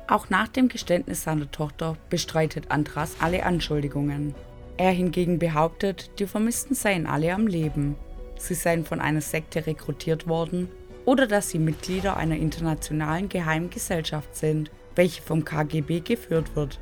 Auch 0.08 0.30
nach 0.30 0.48
dem 0.48 0.70
Geständnis 0.70 1.24
seiner 1.24 1.52
Tochter 1.52 1.98
bestreitet 2.10 2.72
Andras 2.72 3.18
alle 3.20 3.46
Anschuldigungen. 3.46 4.34
Er 4.78 4.92
hingegen 4.92 5.40
behauptet, 5.40 6.12
die 6.20 6.28
Vermissten 6.28 6.76
seien 6.76 7.06
alle 7.08 7.34
am 7.34 7.48
Leben. 7.48 7.96
sie 8.38 8.54
seien 8.54 8.86
von 8.86 9.00
einer 9.00 9.22
Sekte 9.22 9.66
rekrutiert 9.66 10.28
worden 10.28 10.70
oder 11.06 11.26
dass 11.26 11.50
sie 11.50 11.60
Mitglieder 11.60 12.18
einer 12.18 12.36
internationalen 12.36 13.30
geheimen 13.30 13.70
Gesellschaft 13.70 14.36
sind, 14.36 14.72
welche 14.96 15.22
vom 15.22 15.46
KGB 15.46 16.02
geführt 16.02 16.56
wird. 16.56 16.80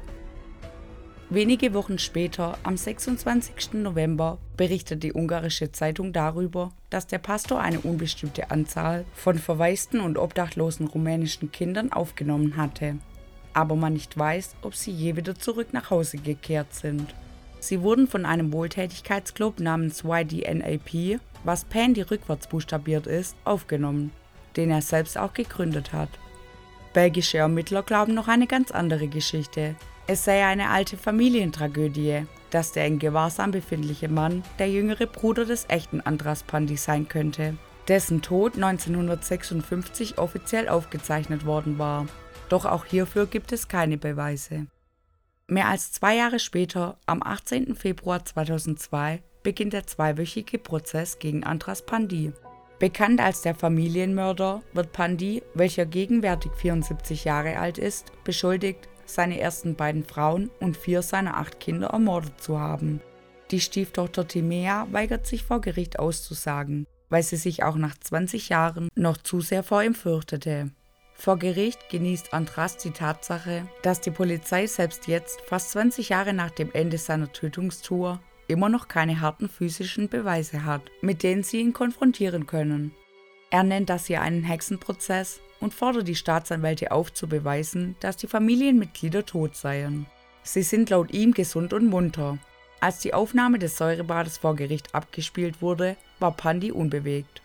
Wenige 1.30 1.74
Wochen 1.74 1.98
später, 1.98 2.58
am 2.64 2.78
26. 2.78 3.74
November, 3.74 4.38
berichtet 4.56 5.02
die 5.04 5.14
ungarische 5.14 5.72
Zeitung 5.72 6.14
darüber, 6.14 6.72
dass 6.90 7.08
der 7.08 7.18
Pastor 7.18 7.60
eine 7.60 7.80
unbestimmte 7.80 8.52
Anzahl 8.52 9.06
von 9.16 9.40
verwaisten 9.40 10.00
und 10.00 10.18
obdachlosen 10.18 10.88
rumänischen 10.88 11.52
Kindern 11.52 11.92
aufgenommen 11.92 12.56
hatte, 12.58 12.98
aber 13.54 13.76
man 13.76 13.94
nicht 13.94 14.18
weiß, 14.18 14.56
ob 14.62 14.76
sie 14.76 14.92
je 14.92 15.16
wieder 15.16 15.34
zurück 15.34 15.70
nach 15.72 15.90
Hause 15.90 16.18
gekehrt 16.18 16.76
sind. 16.76 17.16
Sie 17.60 17.82
wurden 17.82 18.08
von 18.08 18.26
einem 18.26 18.52
Wohltätigkeitsclub 18.52 19.60
namens 19.60 20.04
YDNAP, 20.04 21.20
was 21.46 21.64
Pandy 21.64 22.02
rückwärts 22.02 22.48
buchstabiert 22.48 23.08
ist, 23.08 23.36
aufgenommen, 23.46 24.12
den 24.58 24.70
er 24.70 24.82
selbst 24.82 25.18
auch 25.18 25.34
gegründet 25.34 25.94
hat. 25.94 26.10
Belgische 26.94 27.40
Ermittler 27.40 27.82
glauben 27.82 28.14
noch 28.14 28.28
eine 28.28 28.46
ganz 28.46 28.70
andere 28.70 29.08
Geschichte, 29.08 29.76
es 30.08 30.26
sei 30.26 30.46
eine 30.46 30.70
alte 30.70 30.98
Familientragödie, 30.98 32.26
dass 32.50 32.72
der 32.72 32.86
in 32.88 33.00
Gewahrsam 33.00 33.52
befindliche 33.52 34.10
Mann 34.10 34.44
der 34.60 34.70
jüngere 34.70 35.08
Bruder 35.08 35.46
des 35.46 35.66
echten 35.70 36.02
Andras 36.02 36.44
Pandi 36.44 36.78
sein 36.78 37.08
könnte, 37.08 37.56
dessen 37.88 38.22
Tod 38.22 38.56
1956 38.56 40.18
offiziell 40.18 40.70
aufgezeichnet 40.70 41.46
worden 41.46 41.80
war. 41.80 42.06
Doch 42.50 42.66
auch 42.66 42.86
hierfür 42.86 43.26
gibt 43.26 43.52
es 43.52 43.68
keine 43.68 43.98
Beweise. 43.98 44.68
Mehr 45.48 45.68
als 45.68 45.92
zwei 45.92 46.16
Jahre 46.16 46.40
später, 46.40 46.98
am 47.06 47.22
18. 47.24 47.76
Februar 47.76 48.24
2002, 48.24 49.24
beginnt 49.42 49.74
der 49.74 49.88
zweiwöchige 49.88 50.58
Prozess 50.58 51.20
gegen 51.20 51.44
Andras 51.44 51.86
Pandi. 51.86 52.32
Bekannt 52.80 53.22
als 53.22 53.42
der 53.42 53.56
Familienmörder 53.56 54.62
wird 54.74 54.92
Pandi, 54.92 55.44
welcher 55.54 55.86
gegenwärtig 55.86 56.52
74 56.54 57.24
Jahre 57.24 57.60
alt 57.60 57.78
ist, 57.78 58.12
beschuldigt, 58.24 58.90
seine 59.14 59.40
ersten 59.40 59.76
beiden 59.76 60.04
Frauen 60.04 60.50
und 60.60 60.78
vier 60.78 61.02
seiner 61.02 61.38
acht 61.38 61.60
Kinder 61.60 61.88
ermordet 61.88 62.42
zu 62.42 62.60
haben. 62.60 63.02
Die 63.52 63.60
Stieftochter 63.60 64.28
Timea 64.28 64.88
weigert 64.92 65.28
sich 65.28 65.44
vor 65.44 65.62
Gericht 65.62 66.00
auszusagen, 66.00 66.88
weil 67.10 67.24
sie 67.24 67.36
sich 67.36 67.64
auch 67.64 67.76
nach 67.76 67.98
20 67.98 68.50
Jahren 68.50 68.90
noch 68.96 69.18
zu 69.18 69.42
sehr 69.42 69.64
vor 69.64 69.84
ihm 69.84 69.96
fürchtete. 69.96 70.72
Vor 71.14 71.38
Gericht 71.38 71.90
genießt 71.90 72.34
Andras 72.34 72.78
die 72.78 72.92
Tatsache, 72.92 73.68
dass 73.84 74.02
die 74.02 74.12
Polizei 74.12 74.66
selbst 74.68 75.08
jetzt, 75.08 75.42
fast 75.42 75.72
20 75.72 76.10
Jahre 76.10 76.34
nach 76.34 76.52
dem 76.52 76.72
Ende 76.74 76.98
seiner 76.98 77.32
Tötungstour, 77.32 78.20
immer 78.48 78.70
noch 78.70 78.88
keine 78.88 79.22
harten 79.22 79.48
physischen 79.48 80.10
Beweise 80.10 80.66
hat, 80.66 80.82
mit 81.02 81.24
denen 81.24 81.44
sie 81.44 81.60
ihn 81.60 81.74
konfrontieren 81.74 82.46
können. 82.46 82.92
Er 83.52 83.64
nennt 83.64 83.90
das 83.90 84.08
hier 84.08 84.22
einen 84.22 84.44
Hexenprozess 84.44 85.40
und 85.64 85.74
fordert 85.74 86.08
die 86.08 86.16
Staatsanwälte 86.16 86.92
auf 86.92 87.14
zu 87.14 87.28
beweisen, 87.28 87.96
dass 88.02 88.18
die 88.18 88.28
Familienmitglieder 88.28 89.26
tot 89.26 89.56
seien. 89.56 90.06
Sie 90.44 90.62
sind 90.62 90.90
laut 90.90 91.14
ihm 91.14 91.34
gesund 91.34 91.72
und 91.72 91.88
munter. 91.88 92.38
Als 92.82 93.00
die 93.00 93.14
Aufnahme 93.14 93.60
des 93.60 93.78
Säurebades 93.78 94.38
vor 94.38 94.58
Gericht 94.58 94.94
abgespielt 94.94 95.62
wurde, 95.62 95.96
war 96.20 96.32
Pandi 96.32 96.74
unbewegt. 96.74 97.42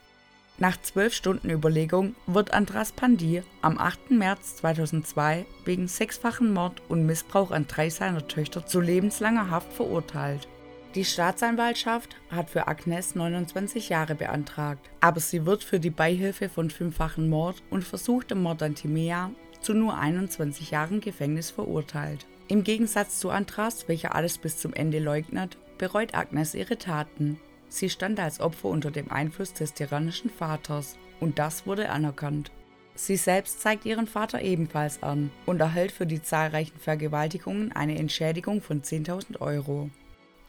Nach 0.58 0.76
zwölf 0.82 1.14
Stunden 1.14 1.48
Überlegung 1.48 2.16
wird 2.26 2.52
Andras 2.52 2.90
Pandi 2.90 3.44
am 3.62 3.78
8. 3.78 4.10
März 4.10 4.56
2002 4.56 5.46
wegen 5.64 5.86
sechsfachen 5.86 6.52
Mord 6.52 6.82
und 6.88 7.06
Missbrauch 7.06 7.52
an 7.52 7.68
drei 7.68 7.88
seiner 7.88 8.26
Töchter 8.26 8.66
zu 8.66 8.80
lebenslanger 8.80 9.50
Haft 9.50 9.72
verurteilt. 9.72 10.48
Die 10.94 11.04
Staatsanwaltschaft 11.04 12.16
hat 12.30 12.48
für 12.48 12.66
Agnes 12.66 13.14
29 13.14 13.90
Jahre 13.90 14.14
beantragt, 14.14 14.88
aber 15.00 15.20
sie 15.20 15.44
wird 15.44 15.62
für 15.62 15.78
die 15.78 15.90
Beihilfe 15.90 16.48
von 16.48 16.70
fünffachen 16.70 17.28
Mord 17.28 17.62
und 17.68 17.84
versuchtem 17.84 18.42
Mord 18.42 18.62
an 18.62 18.74
Timea 18.74 19.30
zu 19.60 19.74
nur 19.74 19.98
21 19.98 20.70
Jahren 20.70 21.02
Gefängnis 21.02 21.50
verurteilt. 21.50 22.26
Im 22.48 22.64
Gegensatz 22.64 23.20
zu 23.20 23.28
Andras, 23.28 23.86
welcher 23.86 24.14
alles 24.14 24.38
bis 24.38 24.56
zum 24.56 24.72
Ende 24.72 24.98
leugnet, 24.98 25.58
bereut 25.76 26.14
Agnes 26.14 26.54
ihre 26.54 26.78
Taten. 26.78 27.38
Sie 27.68 27.90
stand 27.90 28.18
als 28.18 28.40
Opfer 28.40 28.68
unter 28.68 28.90
dem 28.90 29.10
Einfluss 29.10 29.52
des 29.52 29.74
tyrannischen 29.74 30.30
Vaters 30.30 30.96
und 31.20 31.38
das 31.38 31.66
wurde 31.66 31.90
anerkannt. 31.90 32.50
Sie 32.94 33.16
selbst 33.16 33.60
zeigt 33.60 33.84
ihren 33.84 34.06
Vater 34.06 34.40
ebenfalls 34.40 35.02
an 35.02 35.30
und 35.44 35.60
erhält 35.60 35.92
für 35.92 36.06
die 36.06 36.22
zahlreichen 36.22 36.78
Vergewaltigungen 36.78 37.72
eine 37.72 37.98
Entschädigung 37.98 38.62
von 38.62 38.80
10.000 38.80 39.40
Euro. 39.40 39.90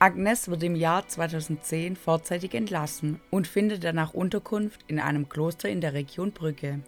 Agnes 0.01 0.47
wird 0.47 0.63
im 0.63 0.77
Jahr 0.77 1.05
2010 1.05 1.97
vorzeitig 1.97 2.53
entlassen 2.53 3.19
und 3.31 3.47
findet 3.47 3.83
danach 3.83 4.13
Unterkunft 4.13 4.79
in 4.87 4.97
einem 4.97 5.27
Kloster 5.27 5.67
in 5.67 5.81
der 5.81 5.93
Region 5.93 6.31
Brügge. 6.31 6.79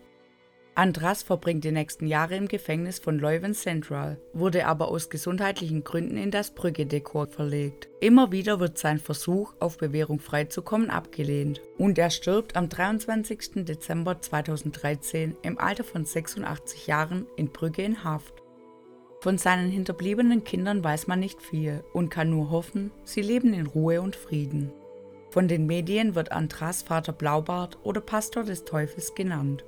Andras 0.75 1.21
verbringt 1.21 1.65
die 1.65 1.73
nächsten 1.73 2.07
Jahre 2.07 2.37
im 2.37 2.47
Gefängnis 2.47 2.99
von 2.99 3.19
Leuven 3.19 3.53
Central, 3.53 4.17
wurde 4.31 4.65
aber 4.65 4.87
aus 4.87 5.09
gesundheitlichen 5.09 5.83
Gründen 5.83 6.15
in 6.15 6.31
das 6.31 6.51
Brügge-Dekor 6.51 7.27
verlegt. 7.27 7.89
Immer 7.99 8.31
wieder 8.31 8.61
wird 8.61 8.77
sein 8.77 8.97
Versuch, 8.97 9.53
auf 9.59 9.77
Bewährung 9.77 10.19
freizukommen, 10.19 10.89
abgelehnt 10.89 11.59
und 11.77 11.97
er 11.97 12.11
stirbt 12.11 12.55
am 12.55 12.69
23. 12.69 13.65
Dezember 13.65 14.21
2013 14.21 15.35
im 15.41 15.59
Alter 15.59 15.83
von 15.83 16.05
86 16.05 16.87
Jahren 16.87 17.27
in 17.35 17.51
Brügge 17.51 17.83
in 17.83 18.05
Haft. 18.05 18.40
Von 19.21 19.37
seinen 19.37 19.69
hinterbliebenen 19.69 20.43
Kindern 20.43 20.83
weiß 20.83 21.05
man 21.05 21.19
nicht 21.19 21.43
viel 21.43 21.83
und 21.93 22.09
kann 22.09 22.31
nur 22.31 22.49
hoffen, 22.49 22.89
sie 23.03 23.21
leben 23.21 23.53
in 23.53 23.67
Ruhe 23.67 24.01
und 24.01 24.15
Frieden. 24.15 24.71
Von 25.29 25.47
den 25.47 25.67
Medien 25.67 26.15
wird 26.15 26.31
Andras 26.31 26.81
Vater 26.81 27.13
Blaubart 27.13 27.77
oder 27.83 28.01
Pastor 28.01 28.43
des 28.43 28.65
Teufels 28.65 29.13
genannt. 29.13 29.63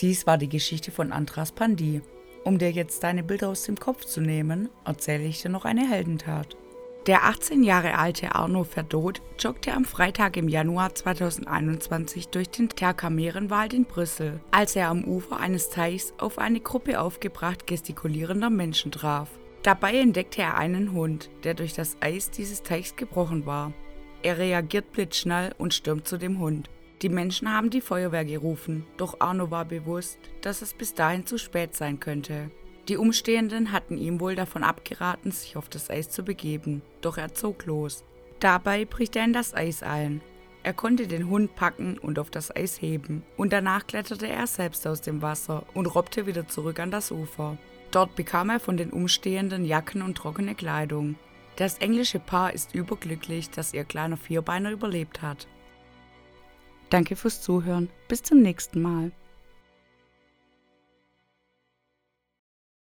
Dies 0.00 0.26
war 0.26 0.38
die 0.38 0.48
Geschichte 0.48 0.90
von 0.90 1.12
Andras 1.12 1.52
Pandi. 1.52 2.02
Um 2.42 2.58
dir 2.58 2.72
jetzt 2.72 3.04
deine 3.04 3.22
Bilder 3.22 3.48
aus 3.48 3.62
dem 3.62 3.78
Kopf 3.78 4.04
zu 4.04 4.20
nehmen, 4.20 4.68
erzähle 4.84 5.24
ich 5.24 5.40
dir 5.40 5.50
noch 5.50 5.64
eine 5.64 5.88
Heldentat. 5.88 6.56
Der 7.08 7.24
18 7.24 7.62
Jahre 7.62 7.96
alte 7.96 8.34
Arno 8.34 8.64
Verdot 8.64 9.22
joggte 9.38 9.72
am 9.72 9.86
Freitag 9.86 10.36
im 10.36 10.46
Januar 10.46 10.94
2021 10.94 12.28
durch 12.28 12.50
den 12.50 12.68
Terkamerenwald 12.68 13.72
in 13.72 13.86
Brüssel, 13.86 14.40
als 14.50 14.76
er 14.76 14.90
am 14.90 15.04
Ufer 15.04 15.40
eines 15.40 15.70
Teichs 15.70 16.12
auf 16.18 16.38
eine 16.38 16.60
Gruppe 16.60 17.00
aufgebracht 17.00 17.66
gestikulierender 17.66 18.50
Menschen 18.50 18.92
traf. 18.92 19.30
Dabei 19.62 19.94
entdeckte 19.94 20.42
er 20.42 20.58
einen 20.58 20.92
Hund, 20.92 21.30
der 21.44 21.54
durch 21.54 21.72
das 21.72 21.96
Eis 22.00 22.30
dieses 22.30 22.62
Teichs 22.62 22.94
gebrochen 22.94 23.46
war. 23.46 23.72
Er 24.22 24.36
reagiert 24.36 24.92
blitzschnell 24.92 25.54
und 25.56 25.72
stürmt 25.72 26.06
zu 26.06 26.18
dem 26.18 26.38
Hund. 26.38 26.68
Die 27.00 27.08
Menschen 27.08 27.50
haben 27.50 27.70
die 27.70 27.80
Feuerwehr 27.80 28.26
gerufen, 28.26 28.84
doch 28.98 29.18
Arno 29.20 29.50
war 29.50 29.64
bewusst, 29.64 30.18
dass 30.42 30.60
es 30.60 30.74
bis 30.74 30.92
dahin 30.92 31.24
zu 31.24 31.38
spät 31.38 31.74
sein 31.74 32.00
könnte. 32.00 32.50
Die 32.88 32.96
Umstehenden 32.96 33.72
hatten 33.72 33.98
ihm 33.98 34.18
wohl 34.18 34.34
davon 34.34 34.64
abgeraten, 34.64 35.30
sich 35.30 35.56
auf 35.56 35.68
das 35.68 35.90
Eis 35.90 36.08
zu 36.08 36.22
begeben, 36.22 36.80
doch 37.02 37.18
er 37.18 37.34
zog 37.34 37.66
los. 37.66 38.02
Dabei 38.40 38.86
bricht 38.86 39.14
er 39.16 39.24
in 39.24 39.34
das 39.34 39.54
Eis 39.54 39.82
ein. 39.82 40.22
Er 40.62 40.72
konnte 40.72 41.06
den 41.06 41.28
Hund 41.28 41.54
packen 41.54 41.98
und 41.98 42.18
auf 42.18 42.30
das 42.30 42.54
Eis 42.54 42.80
heben, 42.80 43.22
und 43.36 43.52
danach 43.52 43.86
kletterte 43.86 44.26
er 44.26 44.46
selbst 44.46 44.86
aus 44.86 45.02
dem 45.02 45.20
Wasser 45.20 45.64
und 45.74 45.86
robbte 45.86 46.26
wieder 46.26 46.48
zurück 46.48 46.80
an 46.80 46.90
das 46.90 47.10
Ufer. 47.10 47.58
Dort 47.90 48.16
bekam 48.16 48.50
er 48.50 48.60
von 48.60 48.76
den 48.76 48.90
Umstehenden 48.90 49.64
Jacken 49.64 50.02
und 50.02 50.16
trockene 50.16 50.54
Kleidung. 50.54 51.16
Das 51.56 51.78
englische 51.78 52.20
Paar 52.20 52.54
ist 52.54 52.74
überglücklich, 52.74 53.50
dass 53.50 53.74
ihr 53.74 53.84
kleiner 53.84 54.16
Vierbeiner 54.16 54.70
überlebt 54.70 55.20
hat. 55.20 55.46
Danke 56.90 57.16
fürs 57.16 57.42
Zuhören. 57.42 57.90
Bis 58.08 58.22
zum 58.22 58.40
nächsten 58.40 58.80
Mal. 58.80 59.12